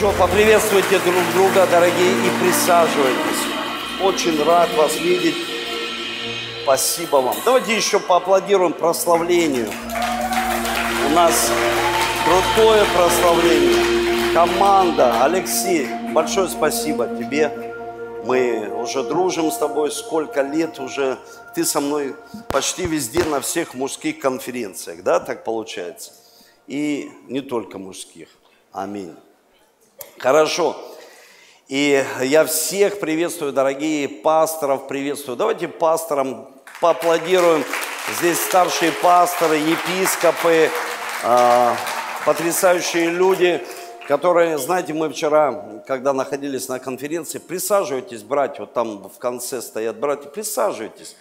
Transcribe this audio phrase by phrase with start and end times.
[0.00, 3.44] Еще поприветствуйте друг друга, дорогие, и присаживайтесь.
[4.02, 5.36] Очень рад вас видеть.
[6.62, 7.36] Спасибо вам.
[7.44, 9.70] Давайте еще поаплодируем прославлению.
[11.06, 11.50] У нас
[12.24, 14.32] крутое прославление.
[14.32, 17.74] Команда, Алексей, большое спасибо тебе.
[18.24, 21.18] Мы уже дружим с тобой сколько лет уже.
[21.54, 22.16] Ты со мной
[22.48, 26.12] почти везде на всех мужских конференциях, да, так получается?
[26.66, 28.28] И не только мужских.
[28.72, 29.14] Аминь.
[30.18, 30.76] Хорошо.
[31.68, 35.36] И я всех приветствую, дорогие пасторов, приветствую.
[35.36, 36.48] Давайте пасторам
[36.80, 37.64] поаплодируем.
[38.18, 40.70] Здесь старшие пасторы, епископы,
[41.22, 41.74] э,
[42.26, 43.64] потрясающие люди,
[44.08, 49.96] которые, знаете, мы вчера, когда находились на конференции, присаживайтесь, братья, вот там в конце стоят
[50.00, 51.14] братья, присаживайтесь.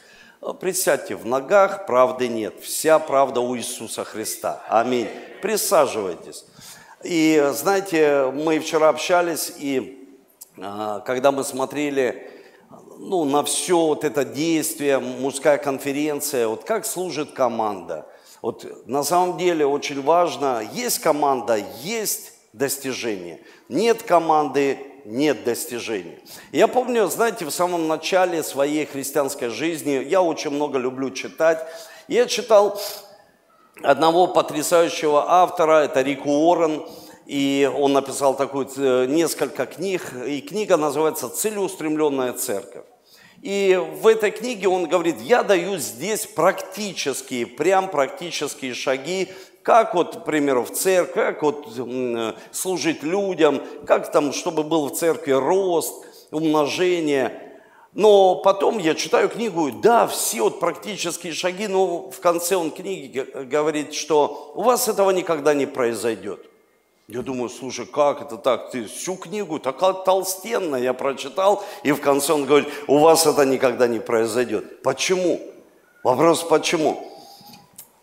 [0.59, 2.59] Присядьте, в ногах правды нет.
[2.61, 4.63] Вся правда у Иисуса Христа.
[4.69, 5.09] Аминь.
[5.41, 6.45] Присаживайтесь.
[7.03, 10.07] И знаете, мы вчера общались, и
[10.57, 12.29] а, когда мы смотрели
[12.97, 18.05] ну, на все вот это действие, мужская конференция, вот как служит команда.
[18.41, 23.39] Вот на самом деле очень важно, есть команда, есть достижение.
[23.69, 26.19] Нет команды, нет достижений.
[26.51, 31.65] Я помню, знаете, в самом начале своей христианской жизни, я очень много люблю читать,
[32.09, 32.79] я читал
[33.83, 36.83] одного потрясающего автора, это Рик Уоррен,
[37.25, 42.85] и он написал такую, э, несколько книг, и книга называется «Целеустремленная церковь».
[43.41, 49.29] И в этой книге он говорит, я даю здесь практические, прям практические шаги,
[49.63, 54.87] как вот, к примеру, в церкви, как вот э, служить людям, как там, чтобы был
[54.87, 57.43] в церкви рост, умножение–
[57.93, 63.25] но потом я читаю книгу, да, все вот практические шаги, но в конце он книги
[63.45, 66.45] говорит, что у вас этого никогда не произойдет.
[67.07, 68.69] Я думаю, слушай, как это так?
[68.69, 73.45] Ты всю книгу такая толстенная я прочитал, и в конце он говорит, у вас это
[73.45, 74.83] никогда не произойдет.
[74.83, 75.41] Почему?
[76.03, 77.03] Вопрос почему?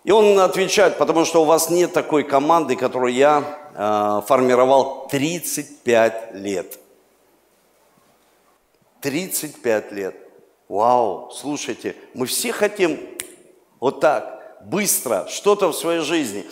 [0.02, 3.44] И он отвечает, потому что у вас нет такой команды, которую я
[3.74, 6.78] э, формировал 35 лет.
[9.06, 10.16] 35 лет.
[10.68, 12.98] Вау, слушайте, мы все хотим
[13.78, 16.44] вот так, быстро, что-то в своей жизни.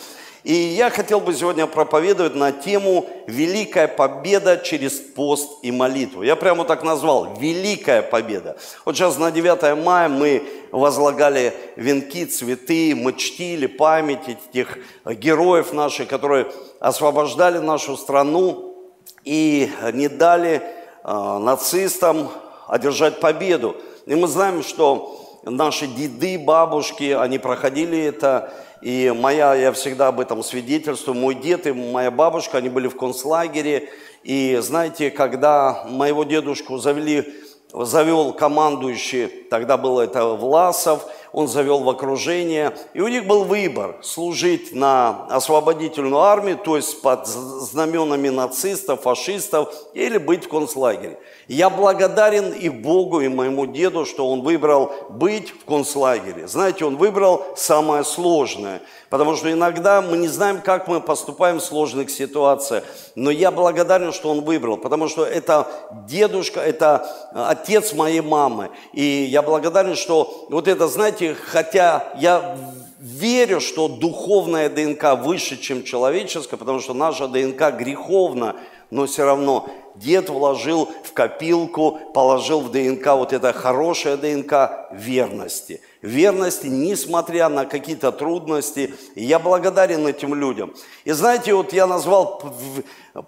[0.45, 6.23] И я хотел бы сегодня проповедовать на тему «Великая победа через пост и молитву».
[6.23, 8.55] Я прямо так назвал «Великая победа».
[8.85, 10.41] Вот сейчас на 9 мая мы
[10.71, 16.49] возлагали венки, цветы, мы чтили память этих героев наших, которые
[16.79, 18.77] освобождали нашу страну
[19.25, 20.61] и не дали
[21.03, 22.29] э, нацистам
[22.67, 23.75] одержать победу.
[24.05, 28.51] И мы знаем, что наши деды, бабушки, они проходили это.
[28.81, 32.97] И моя, я всегда об этом свидетельствую, мой дед и моя бабушка, они были в
[32.97, 33.89] концлагере.
[34.23, 37.33] И знаете, когда моего дедушку завели,
[37.73, 41.05] завел командующий, тогда был это Власов,
[41.35, 47.01] он завел в окружение, и у них был выбор служить на освободительную армию, то есть
[47.01, 51.19] под знаменами нацистов, фашистов, или быть в концлагере.
[51.49, 56.47] Я благодарен и Богу, и моему деду, что он выбрал быть в концлагере.
[56.47, 61.63] Знаете, он выбрал самое сложное, потому что иногда мы не знаем, как мы поступаем в
[61.63, 62.85] сложных ситуациях.
[63.15, 65.67] Но я благодарен, что он выбрал, потому что это
[66.07, 68.69] дедушка, это отец моей мамы.
[68.93, 72.57] И я благодарен, что вот это, знаете, знаете, хотя я
[72.99, 78.55] верю, что духовная ДНК выше, чем человеческая, потому что наша ДНК греховна,
[78.91, 85.81] но все равно дед вложил в копилку, положил в ДНК вот это хорошая ДНК верности.
[86.01, 88.93] Верности, несмотря на какие-то трудности.
[89.15, 90.73] И я благодарен этим людям.
[91.03, 92.43] И знаете, вот я назвал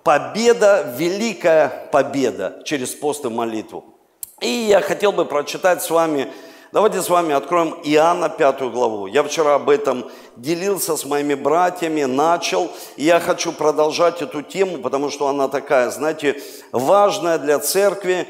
[0.04, 3.84] победа, великая победа через пост и молитву.
[4.42, 6.28] И я хотел бы прочитать с вами
[6.78, 9.08] Давайте с вами откроем Иоанна 5 главу.
[9.08, 14.78] Я вчера об этом делился с моими братьями, начал, и я хочу продолжать эту тему,
[14.78, 16.40] потому что она такая, знаете,
[16.72, 18.28] важная для церкви.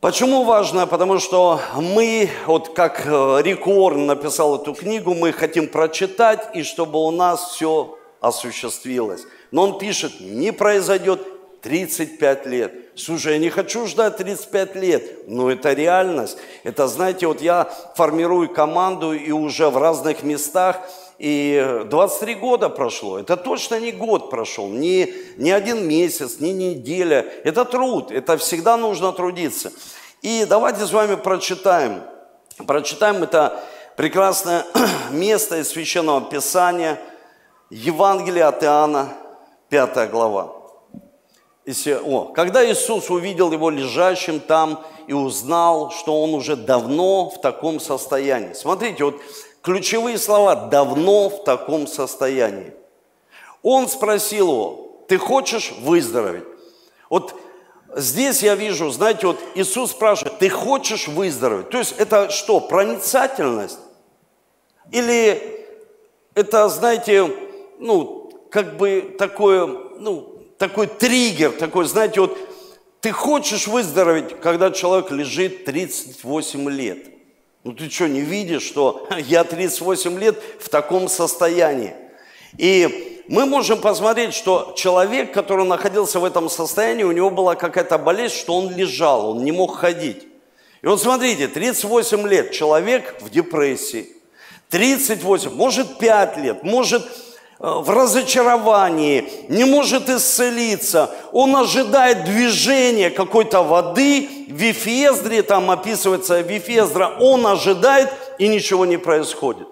[0.00, 0.86] Почему важная?
[0.86, 6.98] Потому что мы, вот как э, Рик написал эту книгу, мы хотим прочитать, и чтобы
[6.98, 9.26] у нас все осуществилось.
[9.50, 12.83] Но он пишет, не произойдет 35 лет.
[12.96, 16.38] Слушай, я не хочу ждать 35 лет, но это реальность.
[16.62, 20.80] Это, знаете, вот я формирую команду и уже в разных местах,
[21.18, 23.18] и 23 года прошло.
[23.18, 27.26] Это точно не год прошел, не, не один месяц, не неделя.
[27.42, 29.72] Это труд, это всегда нужно трудиться.
[30.22, 32.02] И давайте с вами прочитаем.
[32.64, 33.60] Прочитаем это
[33.96, 34.64] прекрасное
[35.10, 37.00] место из Священного Писания,
[37.70, 39.08] Евангелие от Иоанна,
[39.70, 40.63] 5 глава.
[41.66, 47.80] О, когда Иисус увидел его лежащим там и узнал, что он уже давно в таком
[47.80, 48.52] состоянии.
[48.52, 49.20] Смотрите, вот
[49.62, 52.74] ключевые слова «давно в таком состоянии».
[53.62, 56.44] Он спросил его, ты хочешь выздороветь?
[57.08, 57.34] Вот
[57.96, 61.70] здесь я вижу, знаете, вот Иисус спрашивает, ты хочешь выздороветь?
[61.70, 63.78] То есть это что, проницательность?
[64.90, 65.66] Или
[66.34, 67.34] это, знаете,
[67.78, 69.66] ну, как бы такое,
[69.98, 70.33] ну,
[70.68, 72.38] такой триггер, такой, знаете, вот
[73.02, 76.98] ты хочешь выздороветь, когда человек лежит 38 лет.
[77.64, 81.92] Ну ты что, не видишь, что я 38 лет в таком состоянии?
[82.56, 87.98] И мы можем посмотреть, что человек, который находился в этом состоянии, у него была какая-то
[87.98, 90.26] болезнь, что он лежал, он не мог ходить.
[90.80, 94.08] И вот смотрите, 38 лет человек в депрессии,
[94.70, 97.06] 38, может 5 лет, может
[97.58, 101.10] в разочаровании, не может исцелиться.
[101.32, 104.28] Он ожидает движения какой-то воды.
[104.48, 109.66] В Вифездре, там описывается Вифездра, он ожидает, и ничего не происходит.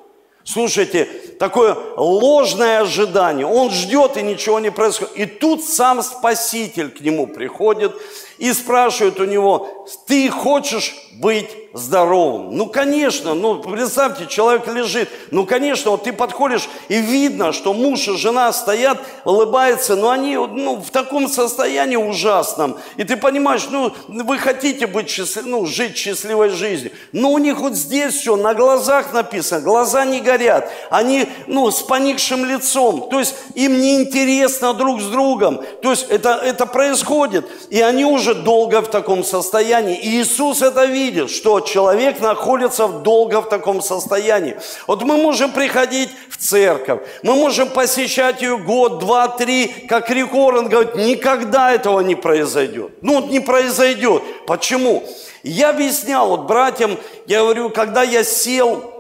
[0.44, 1.05] Слушайте,
[1.38, 3.46] такое ложное ожидание.
[3.46, 5.17] Он ждет, и ничего не происходит.
[5.17, 7.93] И тут сам Спаситель к нему приходит
[8.38, 12.56] и спрашивает у него, ты хочешь быть здоровым?
[12.56, 15.08] Ну, конечно, ну, представьте, человек лежит.
[15.30, 20.36] Ну, конечно, вот ты подходишь, и видно, что муж и жена стоят, улыбаются, но они
[20.36, 22.76] ну, в таком состоянии ужасном.
[22.96, 26.92] И ты понимаешь, ну, вы хотите быть счастлив, ну, жить счастливой жизнью.
[27.12, 30.70] Но у них вот здесь все на глазах написано, глаза не горят.
[30.90, 33.08] Они, ну, с поникшим лицом.
[33.10, 35.62] То есть им неинтересно друг с другом.
[35.82, 37.46] То есть это, это происходит.
[37.70, 39.98] И они уже долго в таком состоянии.
[39.98, 44.56] И Иисус это видит, что человек находится долго в таком состоянии.
[44.87, 50.34] Вот мы можем приходить в церковь, мы можем посещать ее год, два, три, как Рик
[50.34, 52.93] Уоррен говорит, никогда этого не произойдет.
[53.02, 54.22] Ну, вот не произойдет.
[54.46, 55.02] Почему?
[55.43, 56.96] Я объяснял вот братьям,
[57.26, 58.91] я говорю, когда я сел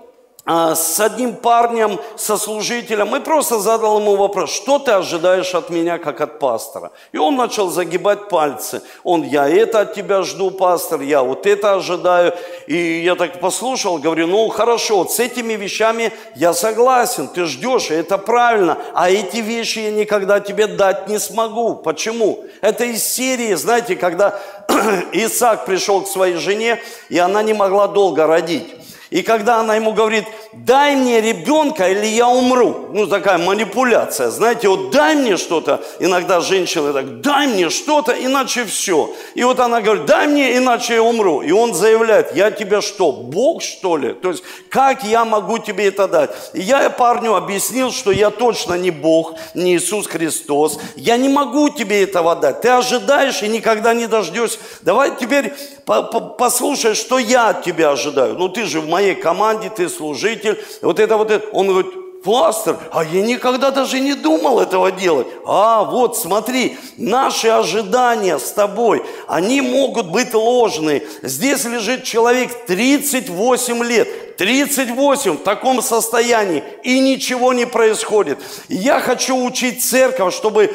[0.44, 5.98] с одним парнем, со служителем, и просто задал ему вопрос, что ты ожидаешь от меня,
[5.98, 6.90] как от пастора?
[7.12, 8.82] И он начал загибать пальцы.
[9.04, 12.34] Он, я это от тебя жду, пастор, я вот это ожидаю.
[12.66, 17.92] И я так послушал, говорю, ну хорошо, вот с этими вещами я согласен, ты ждешь,
[17.92, 18.78] и это правильно.
[18.94, 21.76] А эти вещи я никогда тебе дать не смогу.
[21.76, 22.44] Почему?
[22.62, 24.40] Это из серии, знаете, когда
[25.12, 28.81] Исаак пришел к своей жене, и она не могла долго родить.
[29.12, 30.24] И когда она ему говорит,
[30.54, 32.88] дай мне ребенка, или я умру.
[32.94, 34.30] Ну, такая манипуляция.
[34.30, 35.82] Знаете, вот дай мне что-то.
[35.98, 39.14] Иногда женщины так, дай мне что-то, иначе все.
[39.34, 41.42] И вот она говорит, дай мне, иначе я умру.
[41.42, 44.14] И он заявляет, я тебе что, Бог что ли?
[44.14, 46.30] То есть, как я могу тебе это дать?
[46.54, 50.78] И я парню объяснил, что я точно не Бог, не Иисус Христос.
[50.96, 52.62] Я не могу тебе этого дать.
[52.62, 54.58] Ты ожидаешь и никогда не дождешься.
[54.80, 55.52] Давай теперь
[55.84, 58.36] послушай, что я от тебя ожидаю.
[58.38, 61.48] Ну, ты же в моей моей команде, ты служитель, вот это вот это.
[61.52, 65.26] Он говорит, пастор, а я никогда даже не думал этого делать.
[65.44, 71.02] А, вот, смотри, наши ожидания с тобой, они могут быть ложные.
[71.22, 78.38] Здесь лежит человек 38 лет, 38 в таком состоянии, и ничего не происходит.
[78.68, 80.72] Я хочу учить церковь, чтобы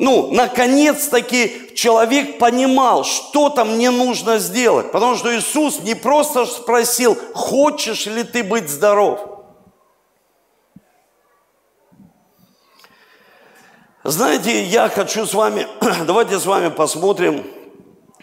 [0.00, 4.92] ну, наконец-таки человек понимал, что там мне нужно сделать.
[4.92, 9.40] Потому что Иисус не просто спросил, хочешь ли ты быть здоров.
[14.04, 15.66] Знаете, я хочу с вами,
[16.06, 17.44] давайте с вами посмотрим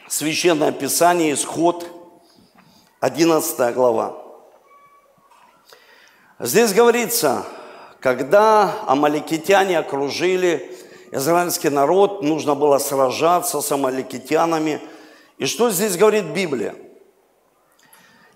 [0.08, 1.86] Священное Писание, Исход,
[3.02, 4.16] 11 глава.
[6.40, 7.46] Здесь говорится,
[8.00, 10.75] когда амаликитяне окружили
[11.16, 14.82] израильский народ, нужно было сражаться с амаликитянами.
[15.38, 16.76] И что здесь говорит Библия?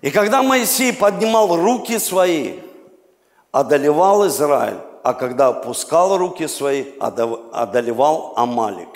[0.00, 2.60] И когда Моисей поднимал руки свои,
[3.52, 8.88] одолевал Израиль, а когда опускал руки свои, одолевал Амалик.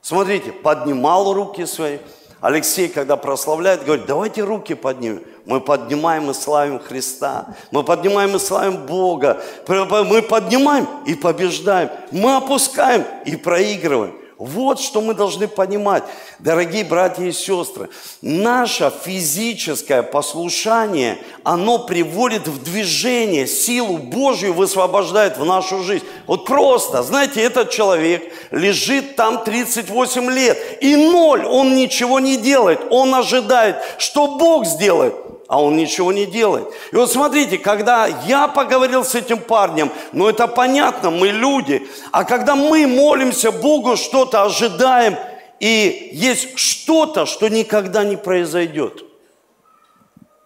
[0.00, 1.98] Смотрите, поднимал руки свои.
[2.42, 5.22] Алексей, когда прославляет, говорит, давайте руки поднимем.
[5.46, 7.54] Мы поднимаем и славим Христа.
[7.70, 9.40] Мы поднимаем и славим Бога.
[9.68, 11.88] Мы поднимаем и побеждаем.
[12.10, 14.16] Мы опускаем и проигрываем.
[14.44, 16.02] Вот что мы должны понимать,
[16.40, 17.88] дорогие братья и сестры.
[18.22, 26.04] Наше физическое послушание, оно приводит в движение, силу Божью высвобождает в нашу жизнь.
[26.26, 32.80] Вот просто, знаете, этот человек лежит там 38 лет, и ноль, он ничего не делает,
[32.90, 35.14] он ожидает, что Бог сделает.
[35.52, 36.66] А он ничего не делает.
[36.92, 42.24] И вот смотрите, когда я поговорил с этим парнем, ну это понятно, мы люди, а
[42.24, 45.14] когда мы молимся Богу, что-то ожидаем,
[45.60, 49.04] и есть что-то, что никогда не произойдет.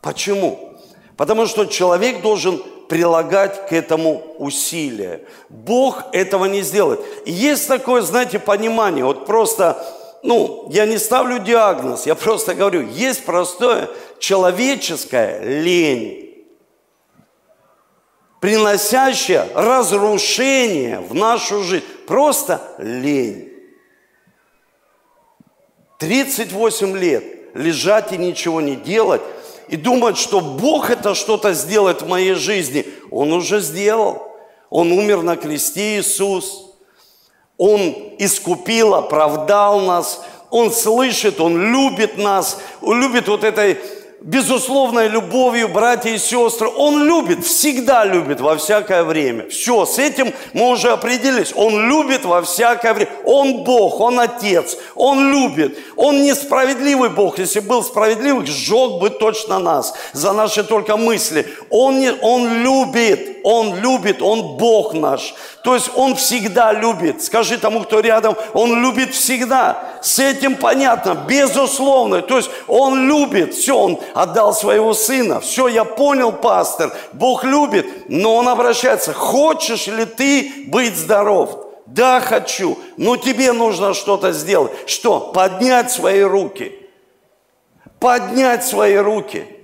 [0.03, 0.73] Почему?
[1.17, 5.21] Потому что человек должен прилагать к этому усилия.
[5.49, 7.01] Бог этого не сделает.
[7.27, 9.81] И есть такое, знаете, понимание, вот просто,
[10.25, 16.47] ну, я не ставлю диагноз, я просто говорю, есть простое человеческая лень,
[18.41, 21.85] приносящая разрушение в нашу жизнь.
[22.07, 23.53] Просто лень.
[25.99, 29.23] 38 лет лежать и ничего не делать–
[29.69, 32.87] и думать, что Бог это что-то сделает в моей жизни.
[33.11, 34.33] Он уже сделал.
[34.71, 36.71] Он умер на кресте Иисус.
[37.57, 37.81] Он
[38.19, 40.23] искупил, оправдал нас.
[40.51, 42.59] Он слышит, Он любит нас.
[42.81, 43.79] Он любит вот этой
[44.27, 46.69] безусловной любовью, братья и сестры.
[46.77, 49.49] Он любит, всегда любит во всякое время.
[49.49, 51.53] Все, с этим мы уже определились.
[51.55, 53.11] Он любит во всякое время.
[53.25, 55.79] Он Бог, Он Отец, Он любит.
[55.95, 57.39] Он несправедливый Бог.
[57.39, 61.47] Если был справедливый, сжег бы точно нас за наши только мысли.
[61.71, 65.35] Он, не, он любит, Он любит, Он Бог наш.
[65.63, 67.23] То есть Он всегда любит.
[67.23, 69.85] Скажи тому, кто рядом, Он любит всегда.
[70.03, 72.23] С этим понятно, безусловно.
[72.23, 75.41] То есть Он любит, все, Он отдал своего сына.
[75.41, 81.67] Все, я понял, пастор, Бог любит, но Он обращается, хочешь ли ты быть здоров?
[81.85, 84.73] Да, хочу, но тебе нужно что-то сделать.
[84.87, 85.21] Что?
[85.21, 86.73] Поднять свои руки.
[88.01, 89.47] Поднять свои руки–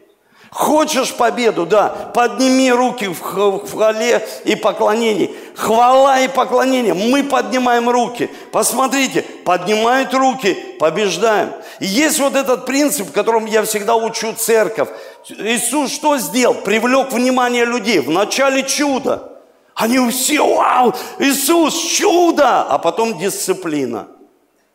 [0.53, 5.35] Хочешь победу, да, подними руки в хвале и поклонении.
[5.57, 6.93] Хвала и поклонение.
[6.93, 8.31] Мы поднимаем руки.
[8.53, 11.53] Посмотрите, поднимают руки, побеждаем.
[11.81, 14.89] И есть вот этот принцип, которым я всегда учу церковь.
[15.29, 16.55] Иисус что сделал?
[16.55, 18.01] Привлек внимание людей.
[18.01, 19.33] В начале чудо.
[19.75, 22.63] Они все, вау, Иисус, чудо!
[22.63, 24.09] А потом дисциплина.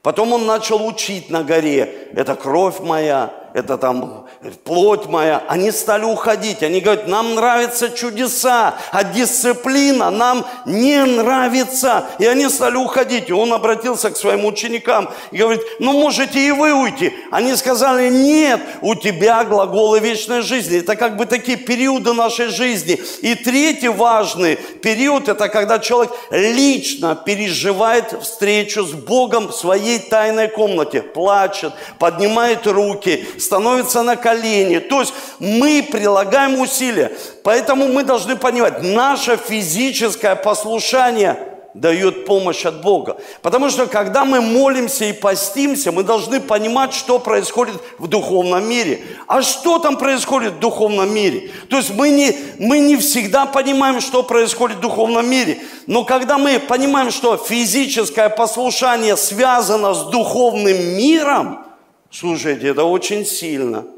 [0.01, 2.09] Потом он начал учить на горе.
[2.13, 4.27] Это кровь моя, это там
[4.63, 6.63] плоть моя, они стали уходить.
[6.63, 12.05] Они говорят, нам нравятся чудеса, а дисциплина нам не нравится.
[12.19, 13.29] И они стали уходить.
[13.29, 17.13] И он обратился к своим ученикам и говорит, ну можете и вы уйти.
[17.31, 20.79] Они сказали, нет, у тебя глаголы вечной жизни.
[20.79, 22.99] Это как бы такие периоды нашей жизни.
[23.21, 30.47] И третий важный период, это когда человек лично переживает встречу с Богом в своей тайной
[30.47, 34.79] комнате, плачет, поднимает руки, становится на колени.
[34.79, 37.11] То есть мы прилагаем усилия.
[37.43, 41.37] Поэтому мы должны понимать, наше физическое послушание
[41.73, 43.17] дает помощь от Бога.
[43.41, 49.01] Потому что когда мы молимся и постимся, мы должны понимать, что происходит в духовном мире.
[49.27, 51.51] А что там происходит в духовном мире?
[51.69, 55.59] То есть мы не, мы не всегда понимаем, что происходит в духовном мире.
[55.85, 61.66] Но когда мы понимаем, что физическое послушание связано с духовным миром,
[62.11, 63.85] слушайте, это очень сильно–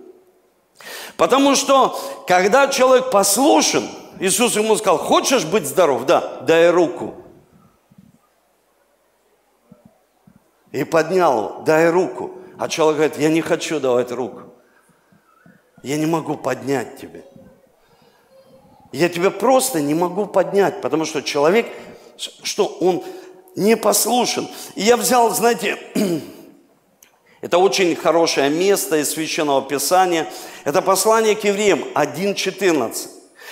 [1.17, 3.87] Потому что, когда человек послушен,
[4.19, 6.05] Иисус ему сказал, хочешь быть здоров?
[6.05, 7.15] Да, дай руку.
[10.71, 12.31] И поднял, дай руку.
[12.57, 14.43] А человек говорит, я не хочу давать руку.
[15.83, 17.25] Я не могу поднять тебе.
[18.91, 21.67] Я тебя просто не могу поднять, потому что человек,
[22.17, 23.03] что он
[23.55, 24.47] не послушен.
[24.75, 25.77] И я взял, знаете,
[27.41, 30.27] Это очень хорошее место из Священного Писания.
[30.65, 33.07] Это послание к евреям 1.14.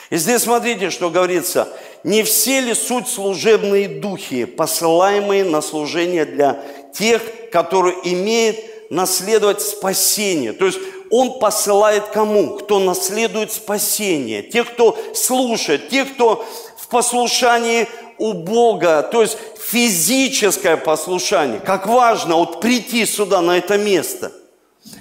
[0.09, 1.69] И здесь смотрите, что говорится.
[2.03, 6.63] «Не все ли суть служебные духи, посылаемые на служение для
[6.93, 8.57] тех, которые имеют
[8.89, 10.79] наследовать спасение?» То есть
[11.09, 12.57] он посылает кому?
[12.57, 14.43] Кто наследует спасение.
[14.43, 16.45] Тех, кто слушает, тех, кто
[16.77, 17.87] в послушании
[18.19, 21.59] у Бога, то есть физическое послушание.
[21.59, 24.31] Как важно вот прийти сюда, на это место.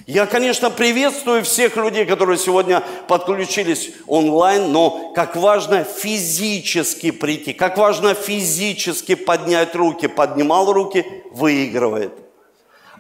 [0.07, 7.77] Я, конечно, приветствую всех людей, которые сегодня подключились онлайн, но как важно физически прийти, как
[7.77, 10.07] важно физически поднять руки.
[10.07, 12.13] Поднимал руки, выигрывает.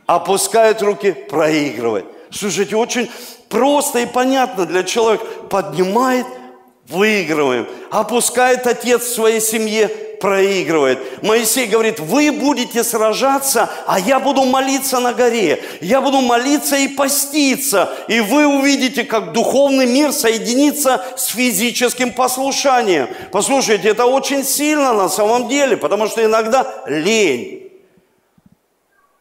[0.06, 2.06] Опускает руки, проигрывает.
[2.30, 3.10] Слушайте, очень
[3.48, 5.24] просто и понятно для человека.
[5.48, 6.26] Поднимает,
[6.88, 7.66] выигрываем.
[7.90, 9.88] Опускает отец в своей семье,
[10.20, 11.22] проигрывает.
[11.22, 15.62] Моисей говорит, вы будете сражаться, а я буду молиться на горе.
[15.80, 17.90] Я буду молиться и поститься.
[18.08, 23.08] И вы увидите, как духовный мир соединится с физическим послушанием.
[23.32, 27.62] Послушайте, это очень сильно на самом деле, потому что иногда лень.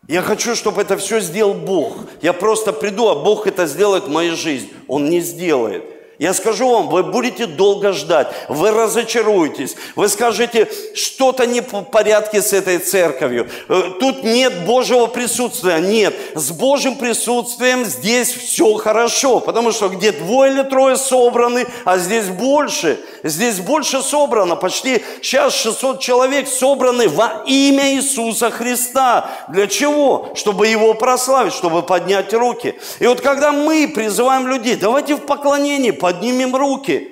[0.07, 1.97] Я хочу, чтобы это все сделал Бог.
[2.21, 4.69] Я просто приду, а Бог это сделает в моей жизни.
[4.87, 5.94] Он не сделает.
[6.17, 12.41] Я скажу вам, вы будете долго ждать, вы разочаруетесь, вы скажете, что-то не в порядке
[12.41, 15.79] с этой церковью, э, тут нет Божьего присутствия.
[15.79, 21.97] Нет, с Божьим присутствием здесь все хорошо, потому что где двое или трое собраны, а
[21.97, 29.29] здесь больше, здесь больше собрано, почти сейчас 600 человек собраны во имя Иисуса Христа.
[29.49, 30.31] Для чего?
[30.35, 32.75] Чтобы Его прославить, чтобы поднять руки.
[32.99, 37.09] И вот когда мы призываем людей, давайте в поклонении поднимем руки.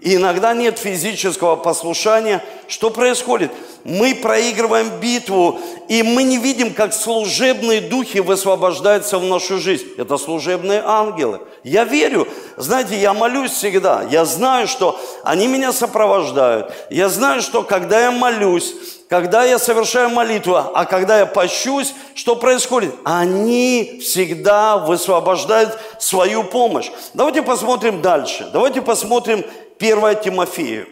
[0.00, 2.42] И иногда нет физического послушания.
[2.66, 3.52] Что происходит?
[3.84, 9.86] Мы проигрываем битву, и мы не видим, как служебные духи высвобождаются в нашу жизнь.
[9.96, 11.40] Это служебные ангелы.
[11.62, 12.26] Я верю.
[12.56, 14.02] Знаете, я молюсь всегда.
[14.10, 16.74] Я знаю, что они меня сопровождают.
[16.90, 18.74] Я знаю, что когда я молюсь,
[19.10, 22.94] когда я совершаю молитву, а когда я пощусь, что происходит?
[23.04, 26.92] Они всегда высвобождают свою помощь.
[27.12, 28.48] Давайте посмотрим дальше.
[28.52, 29.44] Давайте посмотрим
[29.80, 30.86] 1 Тимофею.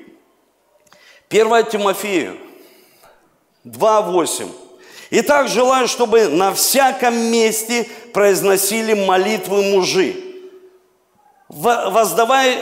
[1.31, 2.39] 1 Тимофею
[3.65, 4.51] 2.8.
[5.11, 10.17] Итак, желаю, чтобы на всяком месте произносили молитвы мужи,
[11.49, 12.59] воздавая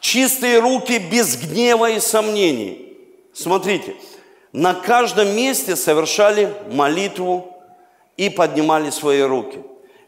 [0.00, 2.82] чистые руки без гнева и сомнений–
[3.36, 3.94] Смотрите,
[4.52, 7.54] на каждом месте совершали молитву
[8.16, 9.58] и поднимали свои руки.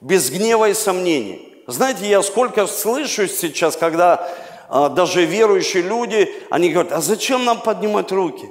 [0.01, 1.63] Без гнева и сомнений.
[1.67, 4.27] Знаете, я сколько слышу сейчас, когда
[4.71, 8.49] а, даже верующие люди, они говорят, а зачем нам поднимать руки?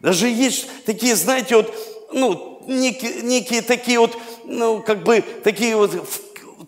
[0.00, 1.74] Даже есть такие, знаете, вот,
[2.12, 5.90] ну, некие, некие такие вот, ну, как бы, такие вот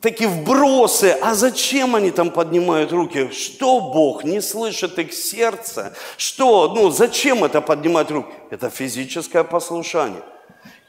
[0.01, 1.17] такие вбросы.
[1.21, 3.31] А зачем они там поднимают руки?
[3.31, 5.95] Что Бог не слышит их сердца?
[6.17, 6.69] Что?
[6.75, 8.33] Ну, зачем это поднимать руки?
[8.51, 10.23] Это физическое послушание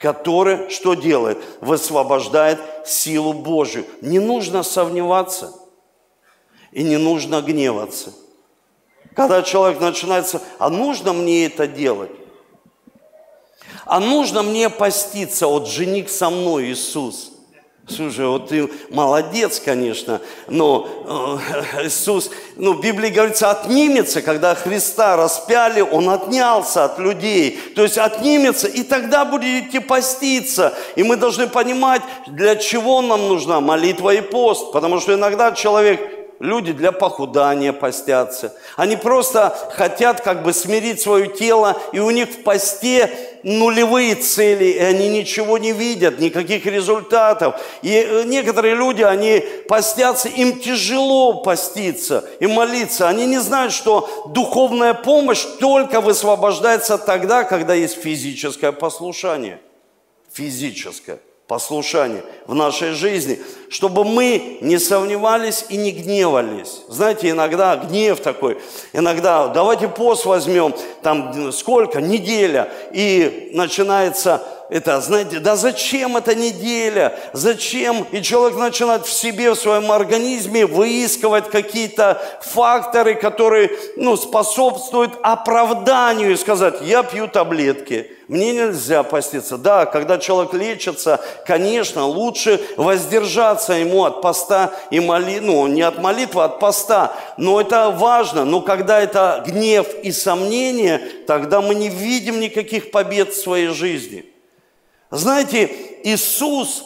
[0.01, 1.37] которое что делает?
[1.61, 3.85] Высвобождает силу Божию.
[4.01, 5.53] Не нужно сомневаться
[6.71, 8.11] и не нужно гневаться.
[9.15, 12.11] Когда человек начинается, а нужно мне это делать?
[13.85, 17.31] А нужно мне поститься, вот жених со мной, Иисус.
[17.91, 21.39] Слушай, вот ты молодец, конечно, но
[21.75, 27.59] э, Иисус, ну, в Библии говорится, отнимется, когда Христа распяли, Он отнялся от людей.
[27.75, 30.73] То есть отнимется, и тогда будете поститься.
[30.95, 34.71] И мы должны понимать, для чего нам нужна молитва и пост.
[34.71, 38.53] Потому что иногда человек люди для похудания постятся.
[38.75, 43.09] Они просто хотят как бы смирить свое тело, и у них в посте
[43.43, 47.61] нулевые цели, и они ничего не видят, никаких результатов.
[47.81, 53.07] И э, некоторые люди, они постятся, им тяжело поститься и молиться.
[53.07, 59.59] Они не знают, что духовная помощь только высвобождается тогда, когда есть физическое послушание.
[60.33, 66.81] Физическое послушание в нашей жизни, чтобы мы не сомневались и не гневались.
[66.87, 68.57] Знаете, иногда гнев такой,
[68.93, 77.19] иногда давайте пост возьмем, там сколько, неделя, и начинается это, знаете, да зачем эта неделя?
[77.33, 78.07] Зачем?
[78.13, 86.31] И человек начинает в себе, в своем организме выискивать какие-то факторы, которые ну, способствуют оправданию
[86.31, 89.57] и сказать, я пью таблетки, мне нельзя поститься.
[89.57, 95.99] Да, когда человек лечится, конечно, лучше воздержаться ему от поста и молитвы, ну, не от
[95.99, 97.11] молитвы, а от поста.
[97.35, 98.45] Но это важно.
[98.45, 104.30] Но когда это гнев и сомнение, тогда мы не видим никаких побед в своей жизни.
[105.11, 105.69] Знаете,
[106.03, 106.85] Иисус,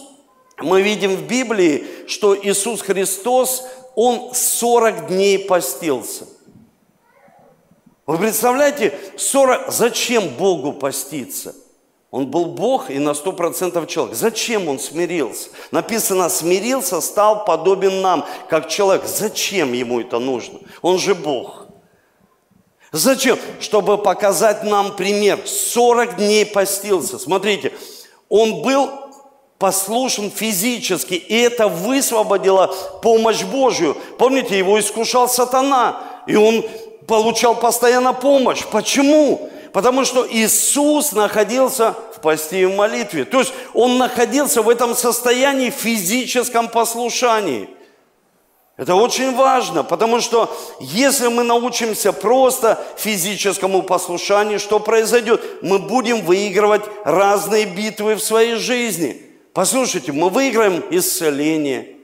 [0.57, 3.63] мы видим в Библии, что Иисус Христос,
[3.95, 6.27] Он 40 дней постился.
[8.05, 9.71] Вы представляете, 40...
[9.71, 11.55] зачем Богу поститься?
[12.11, 14.15] Он был Бог и на 100% человек.
[14.15, 15.49] Зачем он смирился?
[15.71, 19.05] Написано, смирился, стал подобен нам, как человек.
[19.05, 20.59] Зачем ему это нужно?
[20.81, 21.67] Он же Бог.
[22.93, 23.37] Зачем?
[23.59, 25.39] Чтобы показать нам пример.
[25.45, 27.19] 40 дней постился.
[27.19, 27.73] Смотрите,
[28.29, 28.89] он был
[29.57, 33.95] послушен физически, и это высвободило помощь Божью.
[34.17, 36.65] Помните, его искушал сатана, и он
[37.07, 38.63] получал постоянно помощь.
[38.71, 39.49] Почему?
[39.71, 43.25] Потому что Иисус находился в посте и в молитве.
[43.25, 47.69] То есть он находился в этом состоянии физическом послушании.
[48.77, 55.41] Это очень важно, потому что если мы научимся просто физическому послушанию, что произойдет?
[55.61, 59.21] Мы будем выигрывать разные битвы в своей жизни.
[59.53, 61.94] Послушайте, мы выиграем исцеление,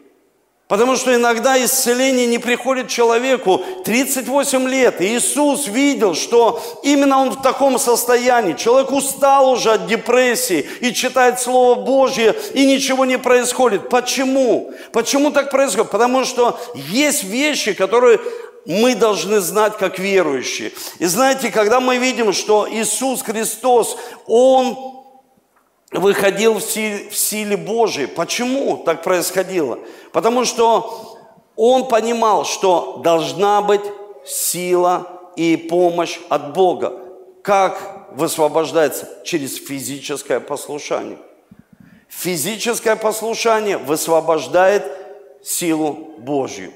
[0.72, 5.02] Потому что иногда исцеление не приходит человеку 38 лет.
[5.02, 8.54] Иисус видел, что именно он в таком состоянии.
[8.54, 13.90] Человек устал уже от депрессии и читает Слово Божье, и ничего не происходит.
[13.90, 14.72] Почему?
[14.94, 15.92] Почему так происходит?
[15.92, 18.22] Потому что есть вещи, которые
[18.66, 20.72] мы должны знать как верующие.
[21.00, 25.01] И знаете, когда мы видим, что Иисус Христос, Он
[25.91, 28.08] выходил в силе, в силе Божией.
[28.08, 29.80] Почему так происходило?
[30.12, 31.17] Потому что
[31.56, 33.82] он понимал, что должна быть
[34.25, 36.99] сила и помощь от Бога.
[37.43, 39.10] Как высвобождается?
[39.25, 41.17] Через физическое послушание.
[42.08, 44.86] Физическое послушание высвобождает
[45.43, 46.73] силу Божью.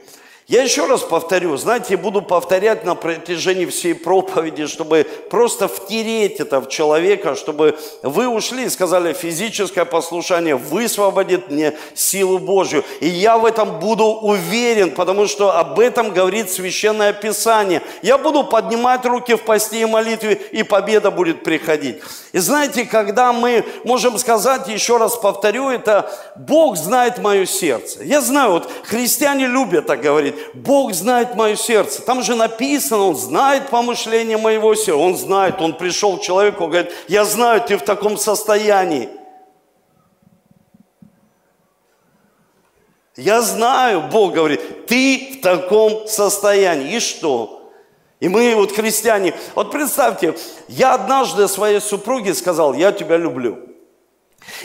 [0.48, 6.62] Я еще раз повторю, знаете, буду повторять на протяжении всей проповеди, чтобы просто втереть это
[6.62, 12.86] в человека, чтобы вы ушли и сказали, физическое послушание высвободит мне силу Божью.
[13.00, 17.82] И я в этом буду уверен, потому что об этом говорит Священное Писание.
[18.04, 21.98] Я буду поднимать руки в посте и молитве, и победа будет приходить.
[22.34, 28.04] И знаете, когда мы можем сказать, еще раз повторю это, Бог знает мое сердце.
[28.04, 32.02] Я знаю, вот христиане любят так говорить, Бог знает мое сердце.
[32.02, 34.96] Там же написано, Он знает помышления моего сердца.
[34.96, 39.10] Он знает, Он пришел к человеку, говорит, я знаю, ты в таком состоянии.
[43.16, 46.96] Я знаю, Бог говорит, ты в таком состоянии.
[46.96, 47.72] И что?
[48.20, 50.36] И мы вот христиане, вот представьте,
[50.68, 53.60] я однажды своей супруге сказал, я тебя люблю.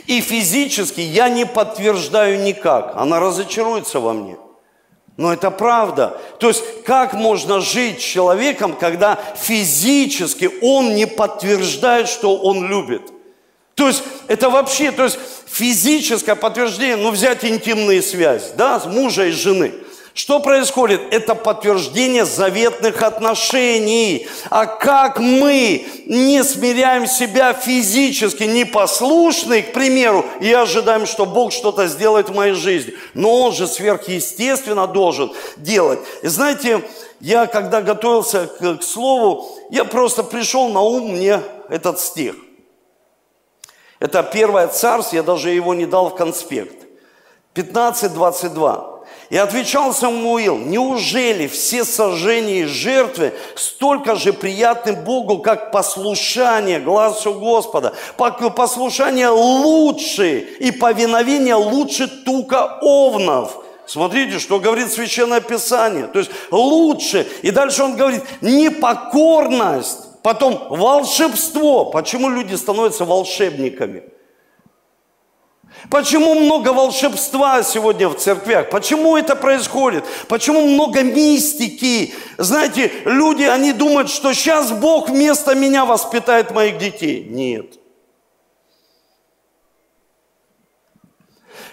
[0.06, 2.92] И физически я не подтверждаю никак.
[2.96, 4.37] Она разочаруется во мне–
[5.20, 6.18] но это правда.
[6.38, 13.02] То есть, как можно жить человеком, когда физически он не подтверждает, что он любит?
[13.74, 19.26] То есть, это вообще, то есть, физическое подтверждение, ну, взять интимные связи, да, с мужа
[19.26, 19.74] и жены–
[20.12, 21.01] что происходит?
[21.12, 24.27] Это подтверждение заветных отношений.
[24.51, 31.87] А как мы не смиряем себя физически, непослушны, к примеру, и ожидаем, что Бог что-то
[31.87, 32.94] сделает в моей жизни.
[33.14, 36.01] Но Он же сверхъестественно должен делать.
[36.23, 36.83] И знаете,
[37.20, 42.35] я когда готовился к, к слову, я просто пришел на ум мне этот стих.
[44.01, 46.87] Это первое царство, я даже его не дал в конспект.
[47.55, 48.89] 15.22.
[49.31, 57.35] И отвечал Самуил, неужели все сожжения и жертвы столько же приятны Богу, как послушание глазу
[57.35, 57.95] Господа?
[58.16, 63.64] Послушание лучше и повиновение лучше тука овнов.
[63.87, 66.09] Смотрите, что говорит Священное Писание.
[66.09, 67.25] То есть лучше.
[67.43, 71.85] И дальше он говорит, непокорность, потом волшебство.
[71.85, 74.03] Почему люди становятся волшебниками?
[75.88, 78.69] Почему много волшебства сегодня в церквях?
[78.69, 80.05] Почему это происходит?
[80.29, 82.14] Почему много мистики?
[82.37, 87.25] Знаете, люди, они думают, что сейчас Бог вместо меня воспитает моих детей.
[87.29, 87.79] Нет.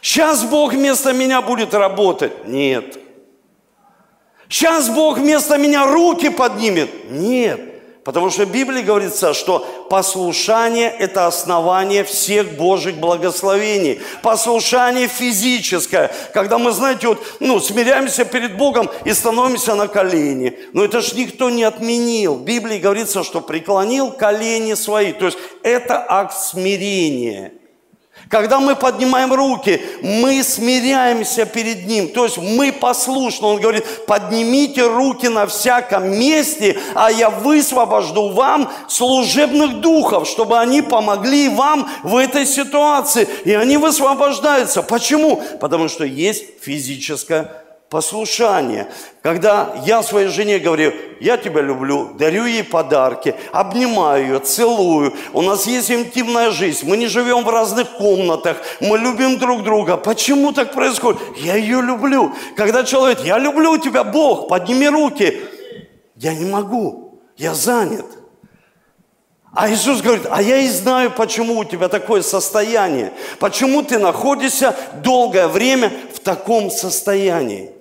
[0.01, 2.47] Сейчас Бог вместо меня будет работать.
[2.47, 2.97] Нет.
[4.47, 7.11] Сейчас Бог вместо меня руки поднимет.
[7.11, 7.76] Нет.
[8.07, 13.99] Потому что в Библии говорится, что послушание– это основание всех Божьих благословений.
[14.21, 20.57] Послушание физическое, когда мы, знаете, вот, ну, смиряемся перед Богом и становимся на колени.
[20.71, 22.35] Но это же никто не отменил.
[22.35, 25.11] В Библии говорится, что преклонил колени свои.
[25.11, 27.51] То есть это акт смирения–
[28.29, 32.09] когда мы поднимаем руки, мы смиряемся перед Ним.
[32.09, 33.47] То есть мы послушны.
[33.47, 40.81] Он говорит, поднимите руки на всяком месте, а я высвобожду вам служебных духов, чтобы они
[40.81, 43.27] помогли вам в этой ситуации.
[43.45, 44.83] И они высвобождаются.
[44.83, 45.41] Почему?
[45.59, 48.87] Потому что есть физическая послушание.
[49.21, 55.13] Когда я своей жене говорю, я тебя люблю, дарю ей подарки, обнимаю ее, целую.
[55.33, 59.97] У нас есть интимная жизнь, мы не живем в разных комнатах, мы любим друг друга.
[59.97, 61.21] Почему так происходит?
[61.37, 62.33] Я ее люблю.
[62.55, 65.41] Когда человек, я люблю тебя, Бог, подними руки.
[66.15, 68.05] Я не могу, я занят.
[69.53, 73.11] А Иисус говорит, а я и знаю, почему у тебя такое состояние.
[73.39, 77.76] Почему ты находишься долгое время в таком состоянии.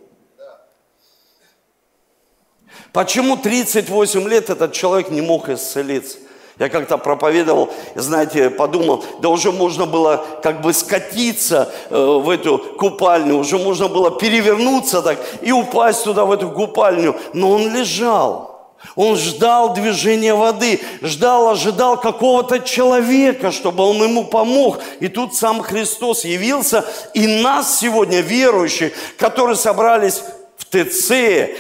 [2.96, 6.16] Почему 38 лет этот человек не мог исцелиться?
[6.58, 12.56] Я как-то проповедовал, знаете, подумал, да уже можно было как бы скатиться э, в эту
[12.56, 17.14] купальню, уже можно было перевернуться так и упасть туда, в эту купальню.
[17.34, 18.72] Но он лежал.
[18.94, 24.78] Он ждал движения воды, ждал, ожидал какого-то человека, чтобы он ему помог.
[25.00, 26.82] И тут сам Христос явился,
[27.12, 30.22] и нас сегодня, верующих, которые собрались
[30.56, 31.10] в ТЦ,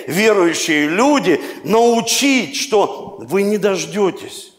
[0.08, 4.52] верующие люди, научить, что вы не дождетесь.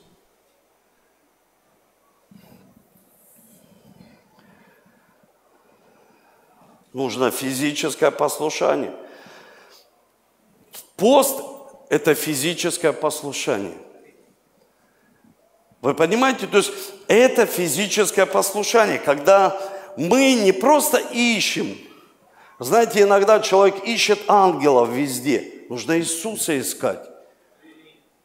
[6.93, 8.93] Нужно физическое послушание.
[10.95, 11.41] Пост–
[11.89, 13.77] это физическое послушание.
[15.81, 16.47] Вы понимаете?
[16.47, 16.71] То есть
[17.07, 19.61] это физическое послушание, когда
[19.95, 21.77] мы не просто ищем.
[22.59, 25.65] Знаете, иногда человек ищет ангелов везде.
[25.69, 27.07] Нужно Иисуса искать.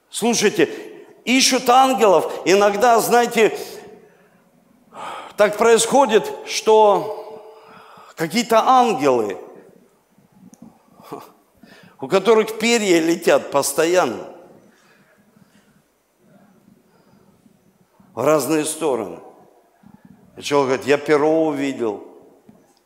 [0.08, 0.70] Слушайте,
[1.24, 2.32] ищут ангелов.
[2.44, 3.58] Иногда, знаете,
[5.36, 7.52] так происходит, что
[8.16, 9.38] какие-то ангелы,
[12.00, 14.28] у которых перья летят постоянно
[18.14, 19.20] в разные стороны.
[20.36, 22.06] И человек говорит, я перо увидел.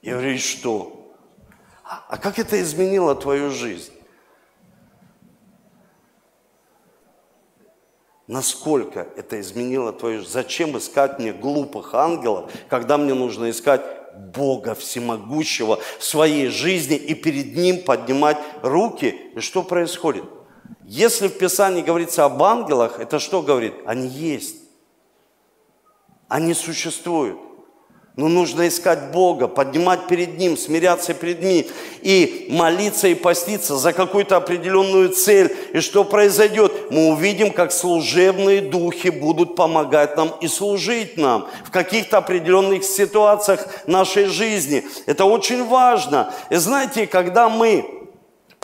[0.02, 0.95] Я говорю, и что?
[1.88, 3.92] А как это изменило твою жизнь?
[8.26, 10.32] Насколько это изменило твою жизнь?
[10.32, 13.82] Зачем искать мне глупых ангелов, когда мне нужно искать
[14.16, 19.30] Бога Всемогущего в своей жизни и перед Ним поднимать руки.
[19.34, 20.24] И что происходит?
[20.84, 23.74] Если в Писании говорится об ангелах, это что говорит?
[23.84, 24.56] Они есть.
[26.28, 27.38] Они существуют.
[28.16, 31.66] Но нужно искать Бога, поднимать перед Ним, смиряться перед Ним
[32.00, 35.54] и молиться и поститься за какую-то определенную цель.
[35.74, 36.90] И что произойдет?
[36.90, 43.68] Мы увидим, как служебные духи будут помогать нам и служить нам в каких-то определенных ситуациях
[43.86, 44.84] нашей жизни.
[45.04, 46.32] Это очень важно.
[46.48, 47.95] И знаете, когда мы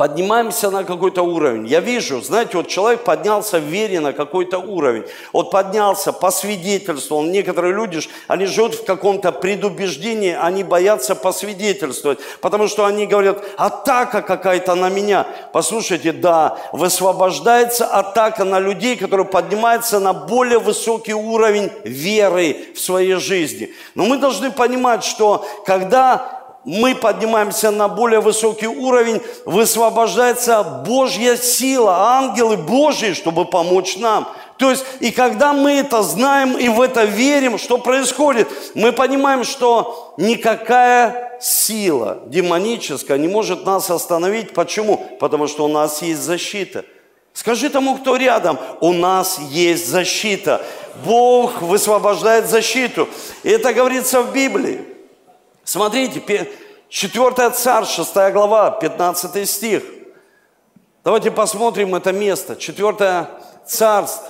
[0.03, 1.65] поднимаемся на какой-то уровень.
[1.69, 5.05] Я вижу, знаете, вот человек поднялся в вере на какой-то уровень.
[5.33, 7.23] Вот поднялся, посвидетельствовал.
[7.23, 14.23] Некоторые люди, они живут в каком-то предубеждении, они боятся посвидетельствовать, потому что они говорят, атака
[14.23, 15.25] какая-то на меня.
[15.53, 23.15] Послушайте, да, высвобождается атака на людей, которые поднимаются на более высокий уровень веры в своей
[23.15, 23.73] жизни.
[23.95, 32.19] Но мы должны понимать, что когда мы поднимаемся на более высокий уровень, высвобождается Божья сила,
[32.19, 34.29] ангелы Божьи, чтобы помочь нам.
[34.59, 39.43] То есть, и когда мы это знаем и в это верим, что происходит, мы понимаем,
[39.43, 44.55] что никакая сила демоническая не может нас остановить.
[44.55, 45.05] Почему?
[45.19, 46.85] Потому что у нас есть защита.
[47.33, 50.65] Скажи тому, кто рядом, у нас есть защита.
[51.05, 53.09] Бог высвобождает защиту.
[53.43, 54.92] И это говорится в Библии.
[55.65, 56.51] Смотрите,
[56.89, 59.83] 4 царь, 6 глава, 15 стих.
[61.05, 62.57] Давайте посмотрим это место.
[62.57, 63.29] 4
[63.67, 64.27] царство.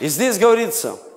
[0.00, 0.96] И здесь говорится–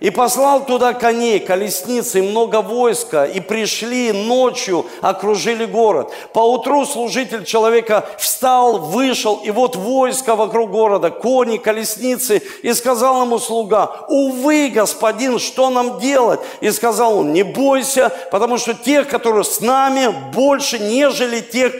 [0.00, 6.12] и послал туда коней, колесницы и много войска, и пришли ночью, окружили город.
[6.32, 13.38] Поутру служитель человека встал, вышел, и вот войско вокруг города, кони, колесницы, и сказал ему
[13.38, 16.40] слуга, увы, господин, что нам делать?
[16.60, 21.74] И сказал он, не бойся, потому что тех, которые с нами, больше, нежели тех,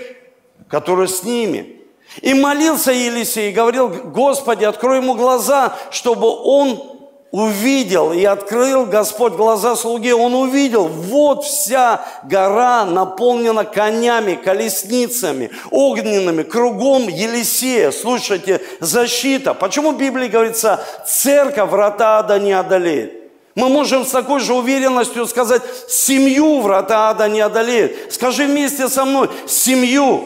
[0.68, 1.76] которые с ними.
[2.20, 6.97] И молился Елисей и говорил, Господи, открой ему глаза, чтобы он
[7.30, 16.42] увидел и открыл Господь глаза слуги, он увидел, вот вся гора наполнена конями, колесницами, огненными,
[16.42, 17.90] кругом Елисея.
[17.90, 19.52] Слушайте, защита.
[19.52, 23.14] Почему в Библии говорится, церковь врата ада не одолеет?
[23.54, 28.12] Мы можем с такой же уверенностью сказать, семью врата ада не одолеет.
[28.12, 30.22] Скажи вместе со мной, семью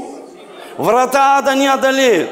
[0.77, 2.29] врата ада не одолеет.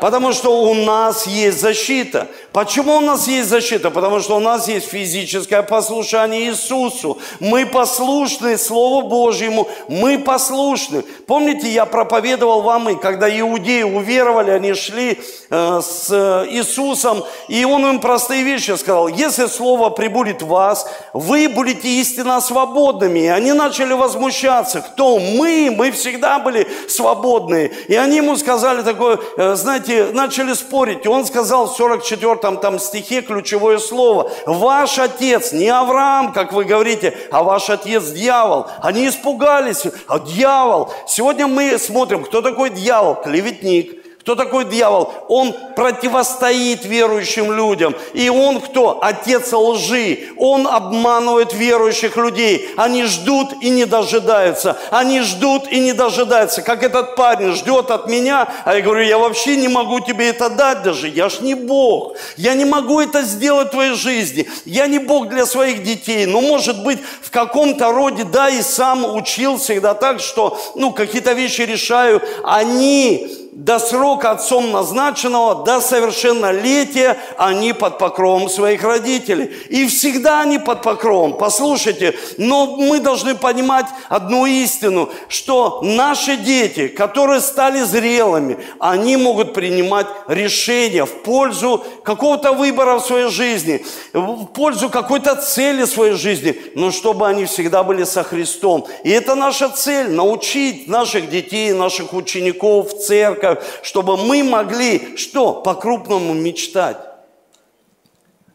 [0.00, 2.28] Потому что у нас есть защита.
[2.56, 3.90] Почему у нас есть защита?
[3.90, 7.18] Потому что у нас есть физическое послушание Иисусу.
[7.38, 11.04] Мы послушны Слову Божьему, мы послушны.
[11.26, 16.10] Помните, я проповедовал вам, и когда иудеи уверовали, они шли э, с
[16.48, 19.08] Иисусом, и Он им простые вещи сказал.
[19.08, 23.18] Если Слово прибудет в вас, вы будете истинно свободными.
[23.18, 24.80] И они начали возмущаться.
[24.80, 25.18] Кто?
[25.18, 27.70] Мы, мы всегда были свободны.
[27.88, 31.04] И они ему сказали такое, э, знаете, начали спорить.
[31.04, 34.30] И он сказал в 44 этом там стихе ключевое слово.
[34.46, 38.66] Ваш отец, не Авраам, как вы говорите, а ваш отец дьявол.
[38.82, 40.92] Они испугались, а дьявол.
[41.06, 43.16] Сегодня мы смотрим, кто такой дьявол?
[43.16, 43.95] Клеветник.
[44.26, 45.12] Кто такой дьявол?
[45.28, 47.94] Он противостоит верующим людям.
[48.12, 48.98] И он кто?
[49.00, 50.30] Отец лжи.
[50.36, 52.68] Он обманывает верующих людей.
[52.76, 54.76] Они ждут и не дожидаются.
[54.90, 56.62] Они ждут и не дожидаются.
[56.62, 60.50] Как этот парень ждет от меня, а я говорю, я вообще не могу тебе это
[60.50, 61.06] дать даже.
[61.06, 62.16] Я ж не Бог.
[62.36, 64.48] Я не могу это сделать в твоей жизни.
[64.64, 66.26] Я не Бог для своих детей.
[66.26, 71.32] Но может быть в каком-то роде, да, и сам учил всегда так, что, ну, какие-то
[71.32, 72.20] вещи решаю.
[72.42, 79.50] Они до срока отцом назначенного, до совершеннолетия они под покровом своих родителей.
[79.70, 81.38] И всегда они под покровом.
[81.38, 89.54] Послушайте, но мы должны понимать одну истину, что наши дети, которые стали зрелыми, они могут
[89.54, 96.60] принимать решения в пользу какого-то выбора в своей жизни, в пользу какой-то цели своей жизни,
[96.74, 98.86] но чтобы они всегда были со Христом.
[99.02, 105.54] И это наша цель– научить наших детей, наших учеников церковь, церковь, чтобы мы могли что?
[105.54, 106.98] По-крупному мечтать.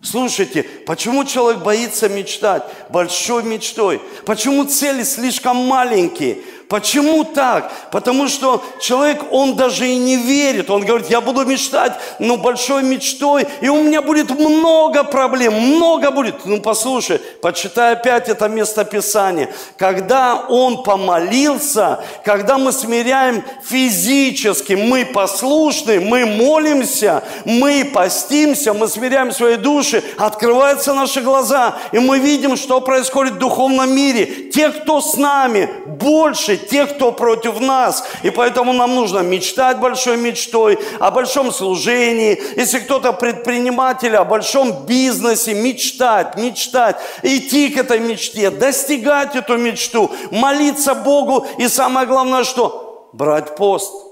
[0.04, 4.02] Слушайте, почему человек боится мечтать большой мечтой?
[4.26, 6.40] Почему цели слишком маленькие?
[6.72, 7.70] Почему так?
[7.92, 10.70] Потому что человек, он даже и не верит.
[10.70, 16.12] Он говорит, я буду мечтать, ну, большой мечтой, и у меня будет много проблем, много
[16.12, 16.46] будет.
[16.46, 19.50] Ну, послушай, почитай опять это место Писания.
[19.76, 29.34] Когда он помолился, когда мы смиряем физически, мы послушны, мы молимся, мы постимся, мы смиряем
[29.34, 34.50] свои души, открываются наши глаза, и мы видим, что происходит в духовном мире.
[34.54, 38.04] Те, кто с нами, больше тех, кто против нас.
[38.24, 42.42] И поэтому нам нужно мечтать большой мечтой, о большом служении.
[42.56, 50.12] Если кто-то предприниматель, о большом бизнесе, мечтать, мечтать, идти к этой мечте, достигать эту мечту,
[50.32, 53.10] молиться Богу и самое главное, что?
[53.14, 53.94] Брать пост–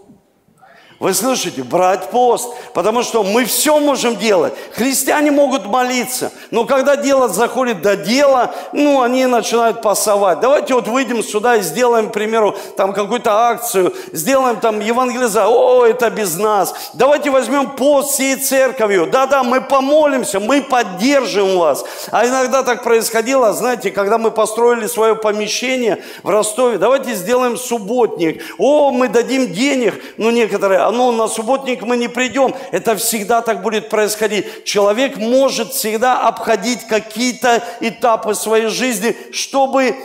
[0.99, 1.63] вы слышите?
[1.63, 2.53] Брать пост.
[2.73, 4.53] Потому что мы все можем делать.
[4.73, 6.31] Христиане могут молиться.
[6.51, 10.41] Но когда дело заходит до дела, ну, они начинают пасовать.
[10.41, 13.93] Давайте вот выйдем сюда и сделаем, к примеру, там какую-то акцию.
[14.11, 15.47] Сделаем там евангелиза.
[15.47, 16.91] О, это без нас.
[16.93, 19.07] Давайте возьмем пост всей церковью.
[19.09, 21.85] Да-да, мы помолимся, мы поддержим вас.
[22.11, 26.77] А иногда так происходило, знаете, когда мы построили свое помещение в Ростове.
[26.77, 28.43] Давайте сделаем субботник.
[28.57, 29.93] О, мы дадим денег.
[30.17, 32.55] Ну, некоторые, а ну на субботник мы не придем.
[32.71, 34.63] Это всегда так будет происходить.
[34.63, 39.95] Человек может всегда обходить какие-то этапы своей жизни, чтобы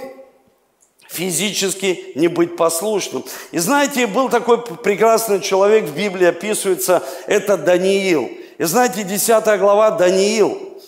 [1.08, 3.24] физически не быть послушным.
[3.50, 8.30] И знаете, был такой прекрасный человек, в Библии описывается, это Даниил.
[8.58, 10.78] И знаете, 10 глава Даниил,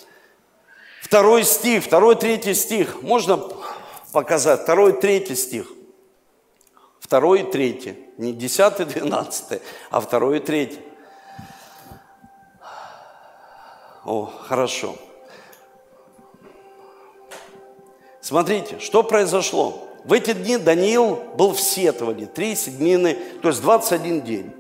[1.00, 3.00] второй стих, второй, третий стих.
[3.00, 3.42] Можно
[4.12, 4.62] показать?
[4.62, 5.72] Второй, третий стих.
[7.06, 7.96] Второй и третий.
[8.18, 10.80] Не десятый, двенадцатый, а второй и третий.
[14.04, 14.96] О, хорошо.
[18.20, 19.84] Смотрите, что произошло.
[20.02, 24.52] В эти дни Даниил был в сетовании, три седмины, то есть 21 день.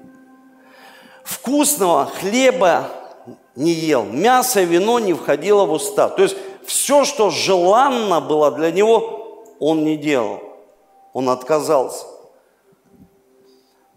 [1.24, 2.88] Вкусного хлеба
[3.56, 6.08] не ел, мясо и вино не входило в уста.
[6.10, 10.40] То есть все, что желанно было для него, он не делал.
[11.12, 12.06] Он отказался.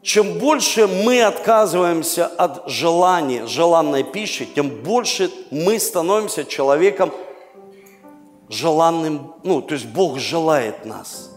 [0.01, 7.12] Чем больше мы отказываемся от желания, желанной пищи, тем больше мы становимся человеком
[8.47, 11.31] желанным, ну, то есть Бог желает нас.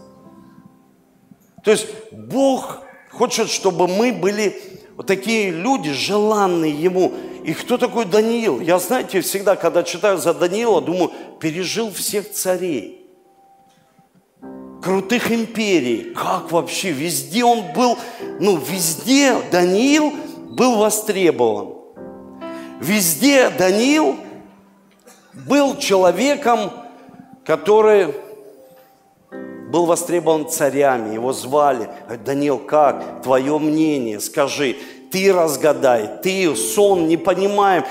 [1.63, 4.55] То есть Бог хочет, чтобы мы были
[4.95, 7.11] вот такие люди, желанные Ему.
[7.43, 8.61] И кто такой Даниил?
[8.61, 13.01] Я, знаете, всегда, когда читаю за Даниила, думаю, пережил всех царей–
[14.83, 16.13] крутых империй.
[16.13, 16.91] Как вообще?
[16.91, 17.97] Везде он был,
[18.39, 20.13] ну, везде Даниил
[20.49, 21.75] был востребован.
[22.79, 24.17] Везде Даниил
[25.33, 26.71] был человеком,
[27.45, 28.13] который
[29.71, 31.89] был востребован царями, его звали.
[32.05, 33.23] Говорит, Даниил, как?
[33.23, 34.75] Твое мнение, скажи.
[35.11, 37.83] Ты разгадай, ты сон не понимаем,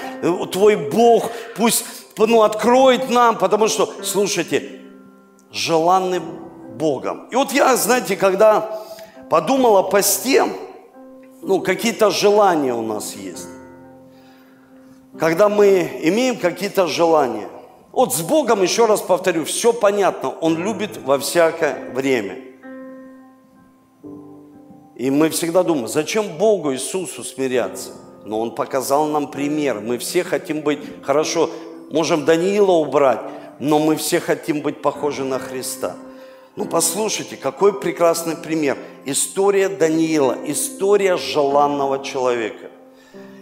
[0.50, 1.84] твой Бог пусть
[2.18, 4.80] ну, откроет нам, потому что, слушайте,
[5.52, 6.20] желанный
[6.76, 7.28] Богом.
[7.30, 8.82] И вот я, знаете, когда
[9.30, 10.44] подумал о посте,
[11.42, 13.48] ну, какие-то желания у нас есть.
[15.18, 17.48] Когда мы имеем какие-то желания.
[17.90, 20.30] Вот с Богом, еще раз повторю, все понятно.
[20.30, 22.38] Он любит во всякое время.
[24.96, 27.90] И мы всегда думаем, зачем Богу, Иисусу смиряться?
[28.24, 29.80] Но Он показал нам пример.
[29.80, 31.50] Мы все хотим быть, хорошо,
[31.90, 33.20] можем Даниила убрать,
[33.58, 35.96] но мы все хотим быть похожи на Христа.
[36.54, 38.76] Ну, послушайте, какой прекрасный пример.
[39.06, 42.70] История Даниила, история желанного человека.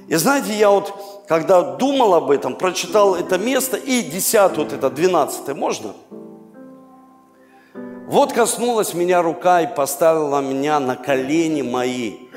[0.07, 0.95] И знаете, я вот,
[1.27, 5.95] когда думал об этом, прочитал это место, и 10, вот это 12, можно?
[8.07, 12.30] Вот коснулась меня рука и поставила меня на колени мои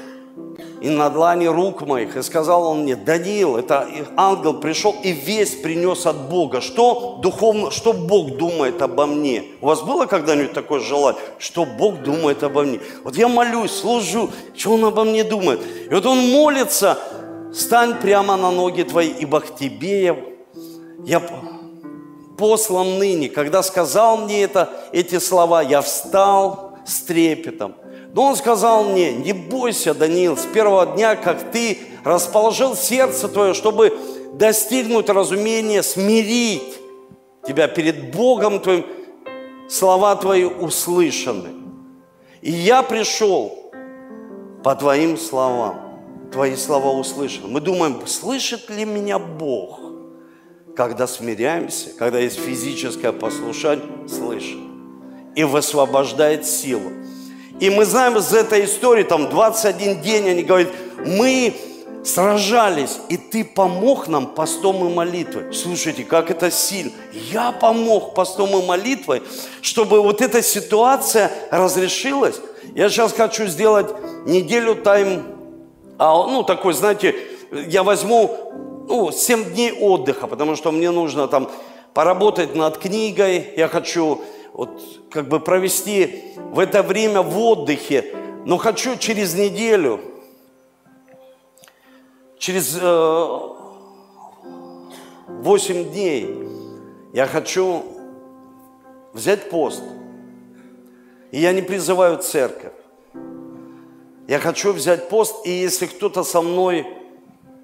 [0.82, 2.18] и на длани рук моих.
[2.18, 6.60] И сказал он мне, Даниил, это ангел пришел и весь принес от Бога.
[6.60, 9.46] Что духовно, что Бог думает обо мне?
[9.62, 12.80] У вас было когда-нибудь такое желание, что Бог думает обо мне?
[13.04, 15.62] Вот я молюсь, служу, что он обо мне думает?
[15.90, 17.00] И вот он молится,
[17.54, 20.18] стань прямо на ноги твои, ибо к тебе я,
[21.06, 21.22] я
[22.38, 23.30] послан ныне.
[23.30, 27.76] Когда сказал мне это, эти слова, я встал с трепетом.
[28.14, 33.56] Но он сказал мне, не бойся, Даниил, с первого дня, как ты расположил сердце твое,
[33.56, 33.98] чтобы
[34.34, 36.80] достигнуть разумения, смирить
[37.46, 38.86] тебя перед Богом твоим,
[39.68, 41.50] слова твои услышаны.
[42.42, 43.72] И я пришел
[44.64, 45.80] по твоим словам.
[46.32, 47.48] Твои слова услышаны.
[47.48, 49.80] Мы думаем, слышит ли меня Бог?
[50.76, 54.58] Когда смиряемся, когда есть физическое послушание, слышит.
[55.36, 56.92] И высвобождает силу.
[57.64, 60.68] И мы знаем из этой истории, там 21 день, они говорят,
[61.06, 61.56] мы
[62.04, 65.54] сражались, и ты помог нам постом и молитвой.
[65.54, 66.92] Слушайте, как это сильно.
[67.14, 69.24] Я помог постом и молитвой,
[69.62, 72.42] чтобы вот эта ситуация разрешилась.
[72.76, 73.88] Я сейчас хочу сделать
[74.26, 75.24] неделю тайм,
[75.98, 77.16] а, ну, такой, знаете,
[77.70, 81.50] я возьму ну, 7 дней отдыха, потому что мне нужно там
[81.94, 84.22] поработать над книгой, я хочу
[84.54, 90.00] вот как бы провести в это время в отдыхе, но хочу через неделю,
[92.38, 93.40] через э,
[95.28, 96.30] 8 дней,
[97.14, 97.84] я хочу
[99.14, 99.82] взять пост.
[101.32, 102.74] И я не призываю церковь.
[104.28, 106.86] Я хочу взять пост, и если кто-то со мной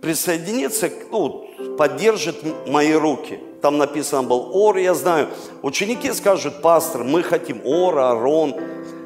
[0.02, 5.30] присоединится, ну, поддержит мои руки– там написано был Ор, я знаю.
[5.62, 8.56] Ученики скажут, пастор, мы хотим Ора, Арон.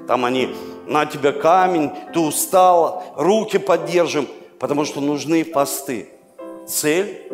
[0.07, 4.27] Там они, на тебя камень, ты устала, руки поддержим.
[4.59, 6.09] Потому что нужны посты.
[6.67, 7.31] Цель,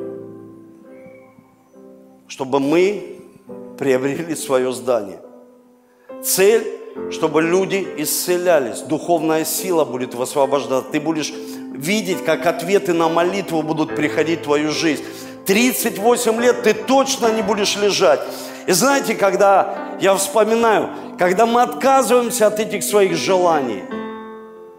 [2.28, 3.20] чтобы мы
[3.78, 5.20] приобрели свое здание.
[6.24, 6.66] Цель,
[7.12, 8.82] чтобы люди исцелялись.
[8.82, 10.92] Духовная сила будет высвобождаться.
[10.92, 15.04] Ты будешь видеть, как ответы на молитву будут приходить в твою жизнь.
[15.50, 18.20] 38 лет ты точно не будешь лежать.
[18.68, 23.82] И знаете, когда я вспоминаю, когда мы отказываемся от этих своих желаний,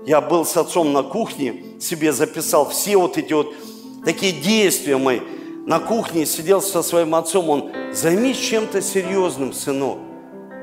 [0.06, 3.52] я был с отцом на кухне, себе записал все вот эти вот
[4.04, 5.18] такие действия мои.
[5.66, 9.98] На кухне сидел со своим отцом, он, займись чем-то серьезным, сынок.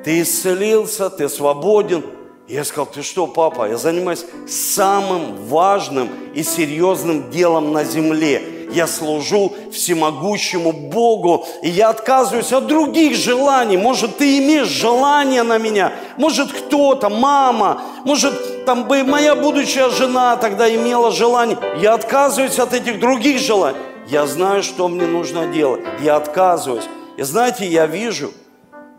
[0.05, 2.01] Ты исцелился, ты свободен.
[2.47, 8.41] я сказал, ты что, папа, я занимаюсь самым важным и серьезным делом на земле–
[8.71, 13.77] я служу всемогущему Богу, и я отказываюсь от других желаний.
[13.77, 20.35] Может, ты имеешь желание на меня, может, кто-то, мама, может, там бы моя будущая жена
[20.37, 21.57] тогда имела желание.
[21.79, 23.77] Я отказываюсь от этих других желаний.
[24.07, 25.81] Я знаю, что мне нужно делать.
[26.01, 26.85] Я отказываюсь.
[27.17, 28.31] И знаете, я вижу,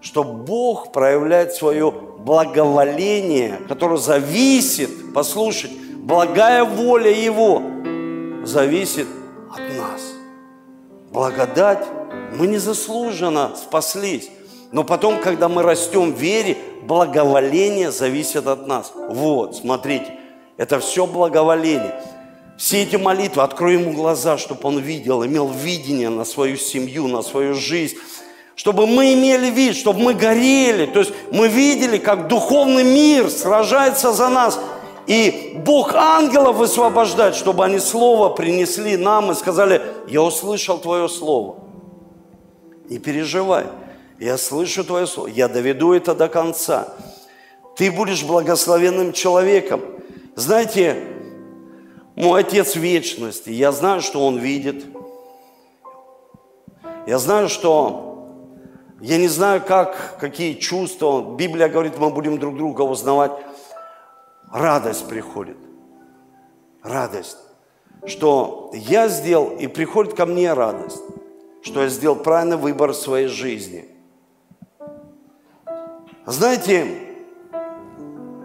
[0.00, 7.62] что Бог проявляет свое благоволение, которое зависит, послушать, благая воля Его
[8.44, 9.06] зависит.
[11.10, 11.84] Благодать,
[12.34, 14.28] мы незаслуженно спаслись.
[14.72, 18.92] Но потом, когда мы растем в вере, благоволение зависит от нас.
[18.94, 20.12] Вот, смотрите,
[20.58, 22.02] это все благоволение.
[22.58, 27.22] Все эти молитвы, открой ему глаза, чтобы он видел, имел видение на свою семью, на
[27.22, 27.96] свою жизнь,
[28.56, 34.12] чтобы мы имели вид, чтобы мы горели, то есть мы видели, как духовный мир сражается
[34.12, 34.58] за нас–
[35.08, 41.56] и Бог ангелов высвобождает, чтобы они слово принесли нам и сказали, я услышал твое слово.
[42.90, 43.64] Не переживай,
[44.18, 46.88] я слышу твое слово, я доведу это до конца.
[47.74, 49.80] Ты будешь благословенным человеком.
[50.34, 51.02] Знаете,
[52.14, 54.84] мой Отец вечности, я знаю, что Он видит.
[57.06, 58.34] Я знаю, что
[59.00, 61.34] я не знаю, как, какие чувства.
[61.34, 63.32] Библия говорит, мы будем друг друга узнавать
[64.52, 65.56] радость приходит.
[66.82, 67.38] Радость.
[68.06, 71.02] Что я сделал, и приходит ко мне радость,
[71.62, 73.86] что я сделал правильный выбор в своей жизни.
[76.24, 76.86] Знаете,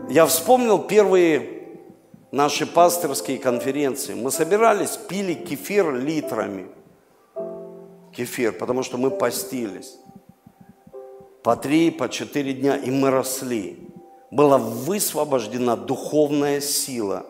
[0.10, 1.68] я вспомнил первые
[2.32, 4.16] наши пасторские конференции.
[4.16, 6.68] Мы собирались, пили кефир литрами.
[8.12, 9.98] Кефир, потому что мы постились.
[11.44, 13.93] по три, по четыре дня, и мы росли.
[14.34, 17.24] Была высвобождена духовная сила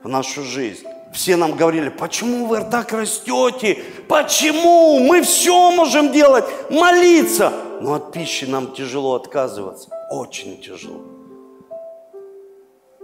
[0.00, 0.86] в нашу жизнь.
[1.12, 3.82] Все нам говорили, почему вы так растете?
[4.06, 5.00] Почему?
[5.00, 7.52] Мы все можем делать, молиться.
[7.80, 9.90] Но от пищи нам тяжело отказываться.
[10.12, 11.00] Очень тяжело.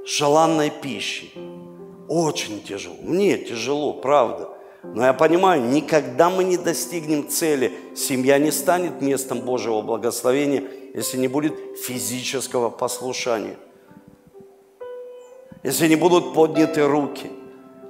[0.06, 1.32] Желанной пищи.
[2.08, 2.94] Очень тяжело.
[3.02, 4.50] Мне тяжело, правда.
[4.84, 7.72] Но я понимаю, никогда мы не достигнем цели.
[7.96, 10.62] Семья не станет местом Божьего благословения,
[10.94, 13.56] если не будет физического послушания.
[15.64, 17.30] Если не будут подняты руки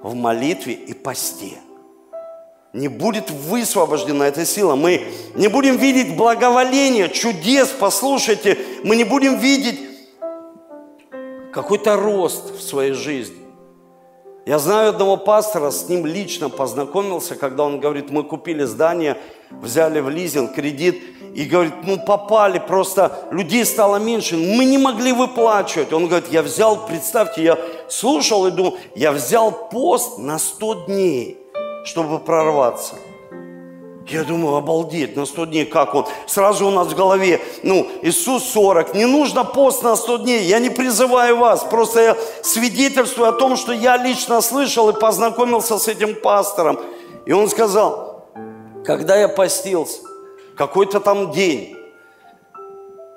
[0.03, 1.59] в молитве и посте.
[2.73, 4.75] Не будет высвобождена эта сила.
[4.75, 8.59] Мы не будем видеть благоволения, чудес, послушайте.
[8.83, 9.81] Мы не будем видеть
[11.53, 13.45] какой-то рост в своей жизни.
[14.47, 19.17] Я знаю одного пастора, с ним лично познакомился, когда он говорит, мы купили здание,
[19.63, 21.03] взяли в лизинг кредит,
[21.35, 25.93] и говорит, ну попали, просто людей стало меньше, мы не могли выплачивать.
[25.93, 31.39] Он говорит, я взял, представьте, я слушал и думал, я взял пост на 100 дней,
[31.85, 32.95] чтобы прорваться.
[34.07, 36.07] Я думаю, обалдеть, на 100 дней как он?
[36.27, 40.43] Сразу у нас в голове, ну, Иисус 40, не нужно пост на 100 дней.
[40.45, 45.79] Я не призываю вас, просто я свидетельствую о том, что я лично слышал и познакомился
[45.79, 46.79] с этим пастором.
[47.25, 48.14] И он сказал,
[48.85, 50.01] когда я постился,
[50.57, 51.77] какой-то там день,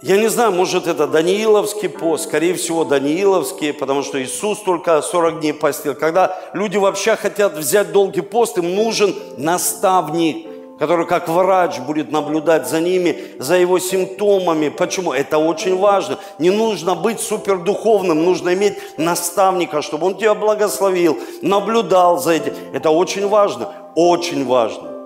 [0.01, 5.39] я не знаю, может это Данииловский пост, скорее всего Данииловский, потому что Иисус только 40
[5.41, 5.95] дней постил.
[5.95, 10.47] Когда люди вообще хотят взять долгий пост, им нужен наставник–
[10.78, 14.70] который как врач будет наблюдать за ними, за его симптомами.
[14.70, 15.11] Почему?
[15.11, 16.20] Это очень важно.
[16.39, 22.53] Не нужно быть супердуховным, нужно иметь наставника, чтобы он тебя благословил, наблюдал за этим.
[22.74, 24.97] Это очень важно, очень важно.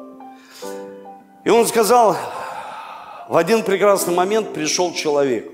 [1.43, 2.15] И он сказал,
[3.27, 5.51] в один прекрасный момент пришел человек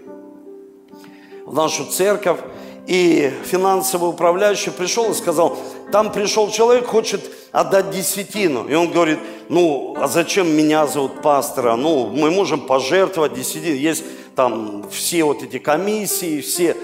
[1.45, 2.39] в нашу церковь,
[2.87, 5.57] и финансовый управляющий пришел и сказал,
[5.91, 7.21] там пришел человек, хочет
[7.51, 8.67] отдать десятину.
[8.67, 9.19] И он говорит,
[9.49, 11.75] ну, а зачем меня зовут пастора?
[11.75, 13.75] Ну, мы можем пожертвовать десятину.
[13.75, 16.77] Есть там все вот эти комиссии, все,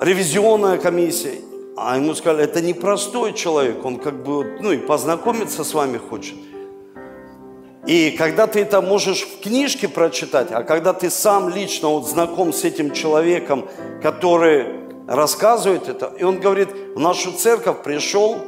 [0.00, 1.38] ревизионная комиссия.
[1.76, 6.36] А ему сказали, это непростой человек, он как бы, ну, и познакомиться с вами хочет.
[7.86, 12.52] И когда ты это можешь в книжке прочитать, а когда ты сам лично вот знаком
[12.52, 13.68] с этим человеком,
[14.02, 14.66] который
[15.06, 18.38] рассказывает это, и он говорит, в нашу церковь пришел,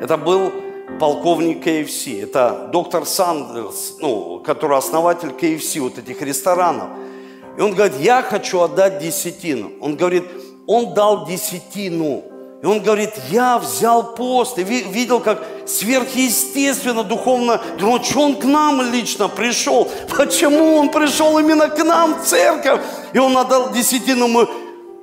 [0.00, 0.52] это был
[1.00, 6.90] полковник КФС, это доктор Сандерс, ну, который основатель КФС, вот этих ресторанов.
[7.56, 9.72] И он говорит, я хочу отдать десятину.
[9.80, 10.24] Он говорит,
[10.66, 12.24] он дал десятину.
[12.62, 18.44] И он говорит, я взял пост и видел, как сверхъестественно, духовно, думал, что он к
[18.44, 19.90] нам лично пришел.
[20.16, 22.80] Почему он пришел именно к нам в церковь?
[23.12, 24.48] И он отдал десятину, мы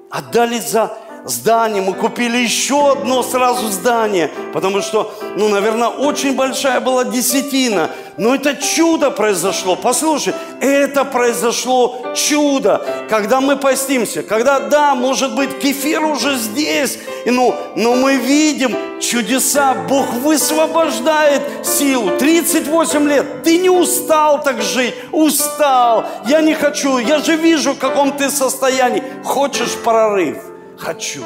[0.09, 6.79] отдали за здание, мы купили еще одно сразу здание, потому что, ну, наверное, очень большая
[6.79, 7.89] была десятина.
[8.17, 9.77] Но это чудо произошло.
[9.77, 17.31] Послушай, это произошло чудо, когда мы постимся, когда, да, может быть, кефир уже здесь, и,
[17.31, 22.17] ну, но мы видим чудеса, Бог высвобождает силу.
[22.17, 27.79] 38 лет, ты не устал так жить, устал, я не хочу, я же вижу, в
[27.79, 29.03] каком ты состоянии.
[29.23, 30.48] Хочешь прорыв?
[30.79, 31.23] Хочу.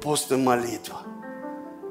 [0.00, 1.02] Пост молитва.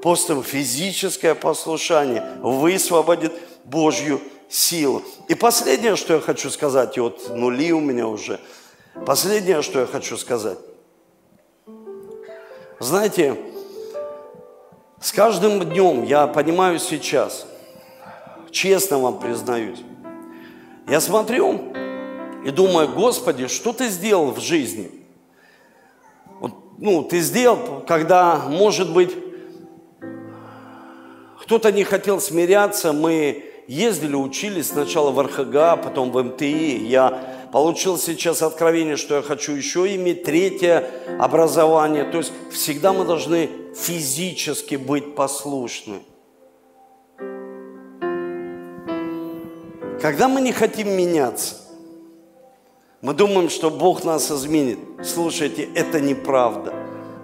[0.01, 3.33] Пост физическое послушание высвободит
[3.65, 5.01] Божью силу.
[5.27, 8.39] И последнее, что я хочу сказать, и вот нули у меня уже.
[9.05, 10.57] Последнее, что я хочу сказать.
[12.79, 13.37] Знаете,
[15.01, 17.45] с каждым днем я понимаю сейчас,
[18.51, 19.79] честно вам признаюсь,
[20.87, 21.73] я смотрю
[22.45, 24.91] и думаю, Господи, что ты сделал в жизни–
[26.83, 29.15] ну, ты сделал, когда, может быть,
[31.39, 36.85] кто-то не хотел смиряться, мы ездили, учились сначала в РХГ, потом в МТИ.
[36.85, 40.89] Я получил сейчас откровение, что я хочу еще иметь третье
[41.21, 42.03] образование.
[42.03, 45.99] То есть всегда мы должны физически быть послушны.
[50.01, 51.62] Когда мы не хотим меняться,
[53.03, 54.79] мы думаем, что Бог нас изменит.
[55.03, 56.73] Слушайте, это неправда.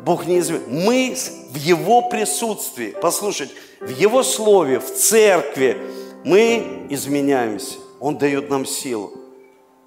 [0.04, 0.68] Бог не изменит.
[0.68, 1.16] Мы
[1.52, 5.78] в Его присутствии, послушайте, в Его Слове, в церкви,
[6.26, 7.78] мы изменяемся.
[8.02, 9.14] Он дает нам силу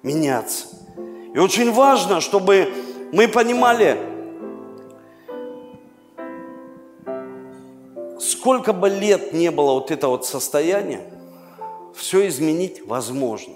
[0.01, 0.65] меняться.
[1.31, 2.73] И очень важно, чтобы
[3.11, 3.95] мы понимали,
[8.19, 11.01] сколько бы лет не было вот это вот состояние,
[11.95, 13.53] все изменить возможно.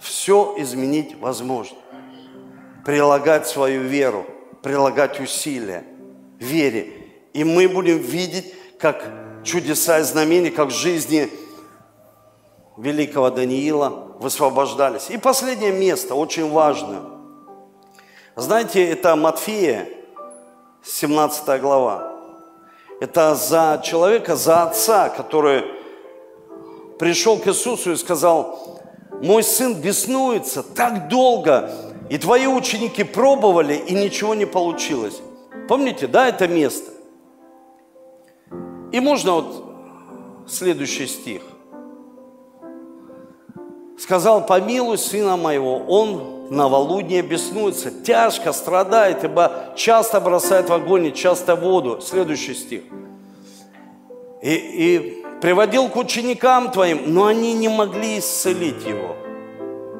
[0.00, 1.78] Все изменить возможно.
[2.84, 4.26] Прилагать свою веру,
[4.62, 5.84] прилагать усилия
[6.38, 6.92] вере.
[7.32, 9.04] И мы будем видеть, как
[9.44, 11.28] чудеса и знамения, как в жизни
[12.76, 13.88] великого Даниила
[14.20, 15.10] высвобождались.
[15.10, 17.02] И последнее место, очень важное.
[18.36, 19.88] Знаете, это Матфея,
[20.84, 22.12] 17 глава.
[23.00, 25.64] Это за человека, за отца, который
[26.98, 28.77] пришел к Иисусу и сказал,
[29.22, 31.70] мой сын беснуется так долго,
[32.08, 35.20] и твои ученики пробовали, и ничего не получилось.
[35.68, 36.90] Помните, да, это место?
[38.92, 39.64] И можно вот
[40.48, 41.42] следующий стих.
[43.98, 51.14] Сказал, помилуй сына моего, он новолуднее беснуется, тяжко страдает, ибо часто бросает в огонь и
[51.14, 52.00] часто в воду.
[52.00, 52.82] Следующий стих.
[54.40, 59.16] И, и приводил к ученикам твоим, но они не могли исцелить его.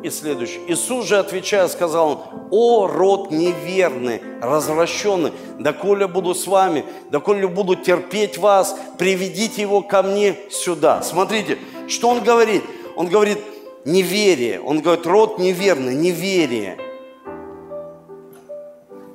[0.03, 0.61] И следующий.
[0.69, 8.39] Иисус же, отвечая, сказал, о, род неверный, развращенный, доколе буду с вами, доколе буду терпеть
[8.39, 11.03] вас, приведите его ко мне сюда.
[11.03, 11.59] Смотрите,
[11.89, 12.63] что он говорит?
[12.95, 13.39] Он говорит,
[13.85, 14.61] неверие.
[14.61, 16.79] Он говорит, род неверный, неверие.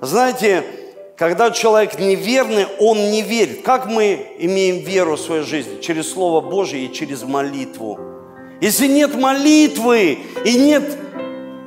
[0.01, 0.65] Знаете,
[1.18, 3.61] когда человек неверный, он не верит.
[3.64, 5.80] Как мы имеем веру в своей жизни?
[5.80, 7.99] Через Слово Божье и через молитву.
[8.61, 10.84] Если нет молитвы и нет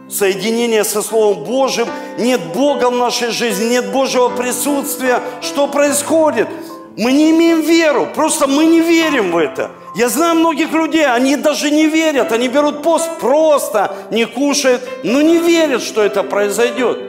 [0.08, 1.86] соединения со Словом Божьим,
[2.18, 6.48] нет Бога в нашей жизни, нет Божьего присутствия, что происходит?
[6.96, 9.70] Мы не имеем веру, просто мы не верим в это.
[9.94, 15.20] Я знаю многих людей, они даже не верят, они берут пост, просто не кушают, но
[15.20, 17.05] не верят, что это произойдет.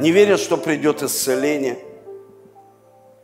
[0.00, 1.78] Не верят, что придет исцеление–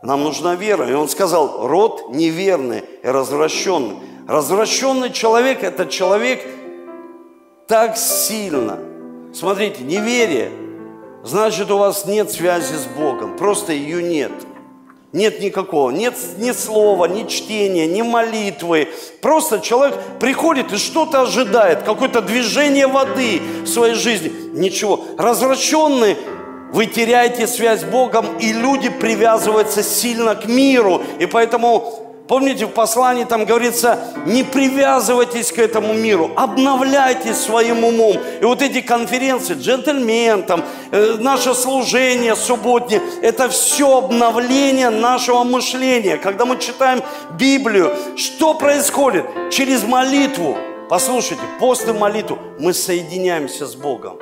[0.01, 0.89] нам нужна вера.
[0.89, 3.97] И он сказал, род неверный и развращенный.
[4.27, 6.45] Развращенный человек– это человек
[7.67, 8.79] так сильно.
[9.33, 10.51] Смотрите, неверие,
[11.23, 13.37] значит, у вас нет связи с Богом.
[13.37, 14.31] Просто ее нет.
[15.13, 18.89] Нет никакого, нет ни слова, ни чтения, ни молитвы.
[19.21, 24.31] Просто человек приходит и что-то ожидает, какое-то движение воды в своей жизни.
[24.53, 25.05] Ничего.
[25.17, 26.17] Развращенный
[26.71, 31.01] вы теряете связь с Богом, и люди привязываются сильно к миру.
[31.19, 38.17] И поэтому Помните, в послании там говорится, не привязывайтесь к этому миру, обновляйтесь своим умом.
[38.41, 46.17] И вот эти конференции, джентльмен, там, э, наше служение субботнее, это все обновление нашего мышления.
[46.17, 47.01] Когда мы читаем
[47.39, 49.25] Библию, что происходит?
[49.49, 50.57] Через молитву,
[50.89, 54.17] послушайте, после молитву мы соединяемся с Богом.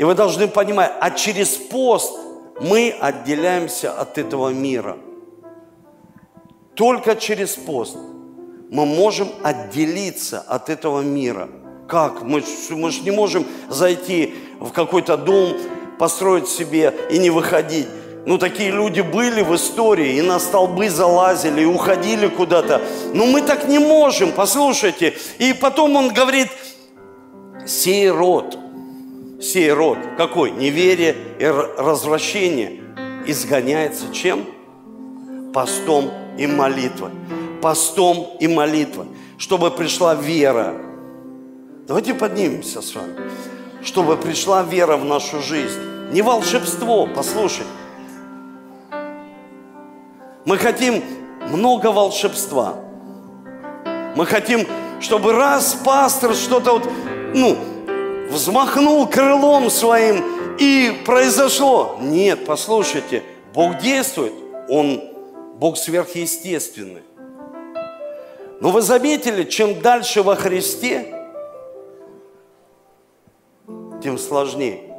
[0.00, 2.18] И вы должны понимать, а через пост
[2.58, 4.96] мы отделяемся от этого мира.
[6.74, 7.98] Только через пост
[8.70, 11.50] мы можем отделиться от этого мира.
[11.86, 12.22] Как?
[12.22, 15.52] Мы, мы же не можем зайти в какой-то дом,
[15.98, 17.88] построить себе и не выходить.
[18.24, 22.80] Ну, такие люди были в истории, и на столбы залазили, и уходили куда-то.
[23.12, 25.18] Но мы так не можем, послушайте.
[25.38, 26.48] И потом он говорит,
[27.66, 28.56] сей род–
[29.40, 30.50] сей род, какой?
[30.50, 32.82] Неверие и развращение
[33.26, 34.46] изгоняется чем?
[35.52, 37.10] Постом и молитвой.
[37.60, 39.06] Постом и молитвой.
[39.38, 40.74] Чтобы пришла вера.
[41.88, 43.16] Давайте поднимемся с вами.
[43.82, 45.80] Чтобы пришла вера в нашу жизнь.
[46.12, 47.66] Не волшебство, послушай.
[50.44, 51.02] Мы хотим
[51.48, 52.76] много волшебства.
[54.16, 54.66] Мы хотим,
[55.00, 56.88] чтобы раз пастор что-то вот,
[57.34, 57.56] ну,
[58.30, 61.98] взмахнул крылом своим и произошло.
[62.00, 63.22] Нет, послушайте,
[63.52, 64.32] Бог действует,
[64.68, 65.02] Он
[65.56, 67.02] Бог сверхъестественный.
[68.60, 71.14] Но вы заметили, чем дальше во Христе,
[74.02, 74.90] тем сложнее.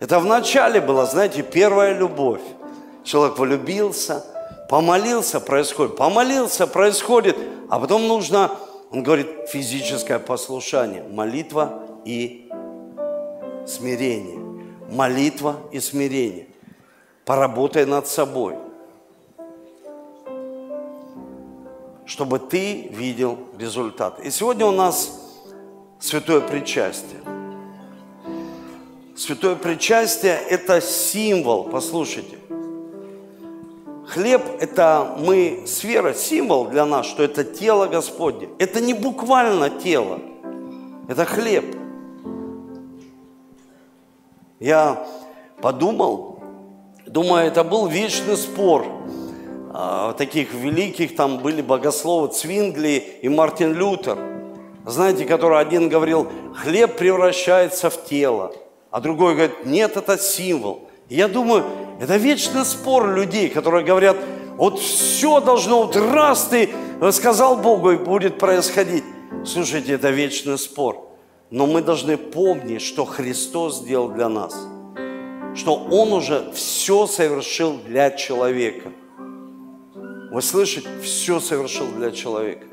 [0.00, 2.42] Это вначале была, знаете, первая любовь.
[3.04, 4.24] Человек влюбился,
[4.68, 5.96] помолился, происходит.
[5.96, 7.36] Помолился, происходит.
[7.70, 8.50] А потом нужно
[8.94, 12.48] он говорит, физическое послушание, молитва и
[13.66, 14.38] смирение.
[14.88, 16.46] Молитва и смирение.
[17.24, 18.54] Поработай над собой.
[22.06, 24.20] Чтобы ты видел результат.
[24.20, 25.20] И сегодня у нас
[25.98, 27.20] святое причастие.
[29.16, 32.38] Святое причастие– это символ, послушайте,
[34.06, 38.48] Хлеб– это мы, сфера, символ для нас, что это тело Господне.
[38.58, 40.20] Это не буквально тело,
[41.08, 41.76] это хлеб.
[44.60, 45.06] Я
[45.60, 46.38] подумал,
[47.06, 48.86] думаю, это был вечный спор
[49.72, 54.18] а, таких великих, там были богословы Цвингли и Мартин Лютер,
[54.86, 58.52] знаете, который один говорил, хлеб превращается в тело,
[58.90, 60.88] а другой говорит, нет, это символ.
[61.08, 61.64] Я думаю,
[62.00, 64.16] это вечный спор людей, которые говорят,
[64.56, 66.70] вот все должно, вот раз ты
[67.12, 69.04] сказал Богу, и будет происходить.
[69.44, 71.08] Слушайте, это вечный спор.
[71.50, 74.56] Но мы должны помнить, что Христос сделал для нас.
[75.54, 78.90] Что Он уже все совершил для человека.
[80.32, 80.88] Вы слышите?
[81.02, 82.66] Все совершил для человека.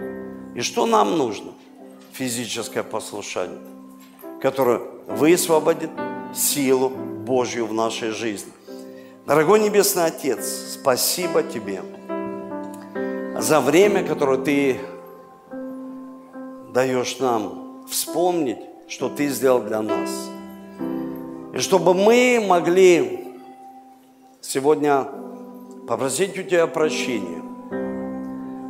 [0.56, 1.52] И что нам нужно?
[2.14, 3.60] Физическое послушание,
[4.42, 5.92] которое высвободит
[6.34, 8.52] силу Божью в нашей жизни.
[9.32, 11.82] Дорогой Небесный Отец, спасибо Тебе
[13.40, 14.78] за время, которое Ты
[16.74, 18.58] даешь нам вспомнить,
[18.90, 20.10] что Ты сделал для нас.
[21.54, 23.38] И чтобы мы могли
[24.42, 25.08] сегодня
[25.88, 27.42] попросить у Тебя прощения,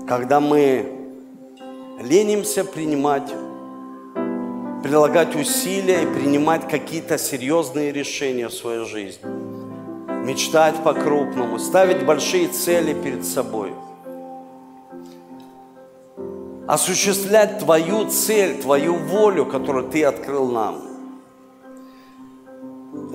[0.07, 0.85] когда мы
[2.03, 3.33] ленимся принимать,
[4.83, 9.50] прилагать усилия и принимать какие-то серьезные решения в своей жизни
[10.23, 13.73] мечтать по-крупному, ставить большие цели перед собой.
[16.67, 20.81] Осуществлять твою цель, твою волю, которую ты открыл нам.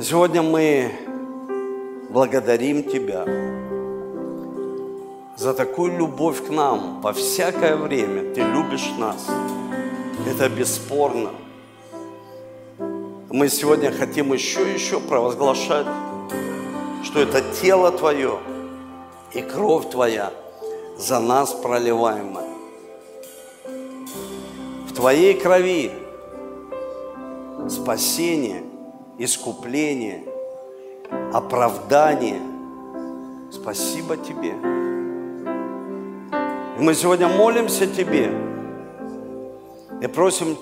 [0.02, 0.92] Сегодня мы
[2.10, 3.24] благодарим Тебя
[5.36, 8.34] за такую любовь к нам во всякое время.
[8.34, 9.26] Ты любишь нас.
[10.26, 11.30] Это бесспорно.
[13.30, 15.86] Мы сегодня хотим еще и еще провозглашать
[17.06, 18.40] что это тело Твое
[19.32, 20.32] и кровь Твоя
[20.98, 22.48] за нас проливаемая.
[24.88, 25.92] В Твоей крови
[27.68, 28.64] спасение,
[29.18, 30.24] искупление,
[31.32, 32.40] оправдание.
[33.52, 34.54] Спасибо Тебе.
[36.76, 38.32] И мы сегодня молимся Тебе
[40.02, 40.56] и просим,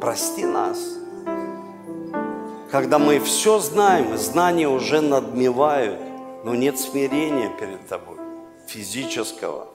[0.00, 0.78] прости нас–
[2.72, 6.00] когда мы все знаем, и знания уже надмевают,
[6.42, 8.16] но нет смирения перед тобой,
[8.66, 9.66] физического.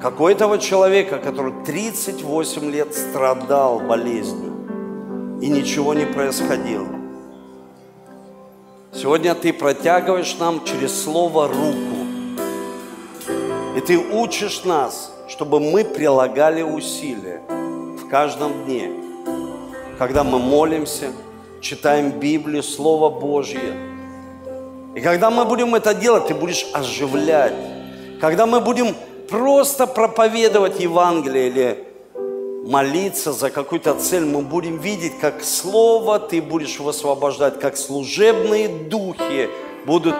[0.00, 4.52] Как у этого человека, который 38 лет страдал болезнью,
[5.42, 6.86] и ничего не происходило.
[8.92, 11.96] Сегодня ты протягиваешь нам через слово руку,
[13.76, 18.92] и ты учишь нас, чтобы мы прилагали усилия в каждом дне,
[19.98, 21.10] когда мы молимся,
[21.60, 23.74] читаем Библию, Слово Божье.
[24.94, 27.54] И когда мы будем это делать, ты будешь оживлять.
[28.20, 28.94] Когда мы будем
[29.28, 31.84] просто проповедовать Евангелие или
[32.66, 39.48] молиться за какую-то цель, мы будем видеть, как Слово ты будешь высвобождать, как служебные духи
[39.86, 40.14] будут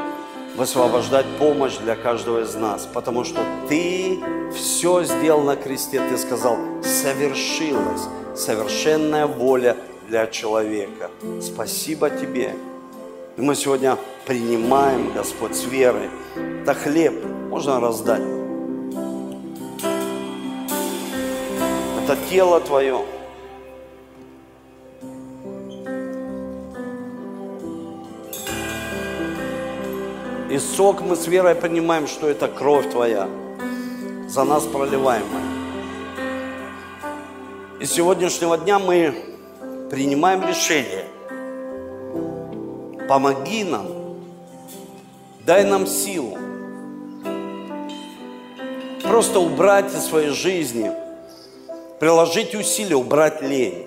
[0.56, 4.18] высвобождать помощь для каждого из нас, потому что ты
[4.54, 8.02] все сделал на кресте, ты сказал, совершилась
[8.34, 9.76] совершенная воля
[10.10, 11.08] для человека.
[11.40, 12.56] Спасибо Тебе.
[13.36, 13.96] И мы сегодня
[14.26, 16.10] принимаем, Господь, с верой.
[16.62, 17.14] Это хлеб
[17.48, 18.22] можно раздать.
[22.02, 23.04] Это тело Твое.
[30.50, 33.28] И сок мы с верой понимаем, что это кровь Твоя,
[34.26, 35.44] за нас проливаемая.
[37.78, 39.29] И с сегодняшнего дня мы
[39.90, 41.04] принимаем решение.
[43.08, 43.88] Помоги нам,
[45.44, 46.38] дай нам силу.
[49.02, 50.92] Просто убрать из своей жизни,
[51.98, 53.86] приложить усилия, убрать лень.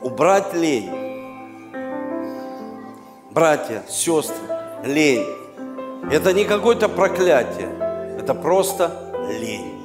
[0.00, 0.90] Убрать лень.
[3.32, 4.36] Братья, сестры,
[4.84, 5.26] лень.
[6.12, 7.68] Это не какое-то проклятие,
[8.20, 9.75] это просто лень.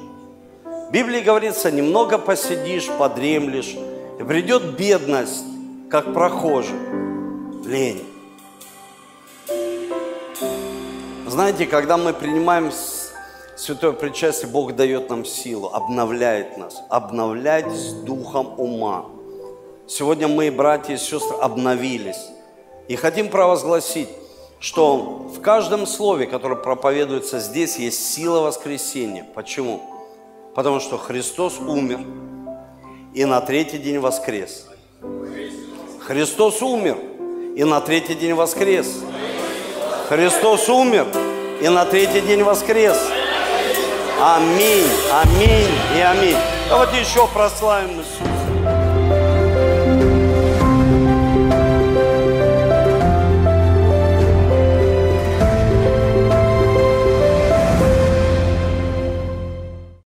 [0.92, 3.74] В Библии говорится, немного посидишь, подремлешь,
[4.20, 5.42] и придет бедность,
[5.88, 6.76] как прохожий,
[7.64, 8.04] лень.
[11.26, 12.70] Знаете, когда мы принимаем
[13.56, 19.06] святое причастие, Бог дает нам силу, обновляет нас, обновлять с духом ума.
[19.86, 22.28] Сегодня мы, братья и сестры, обновились.
[22.88, 24.10] И хотим провозгласить,
[24.60, 24.96] что
[25.34, 29.26] в каждом слове, которое проповедуется здесь, есть сила воскресения.
[29.34, 29.80] Почему?
[30.54, 32.00] Потому что Христос умер
[33.14, 34.66] и на третий день воскрес.
[36.00, 36.96] Христос умер
[37.56, 39.00] и на третий день воскрес.
[40.08, 41.06] Христос умер
[41.60, 42.98] и на третий день воскрес.
[44.20, 46.36] Аминь, аминь и аминь.
[46.68, 48.41] Давайте еще прославим Иисуса.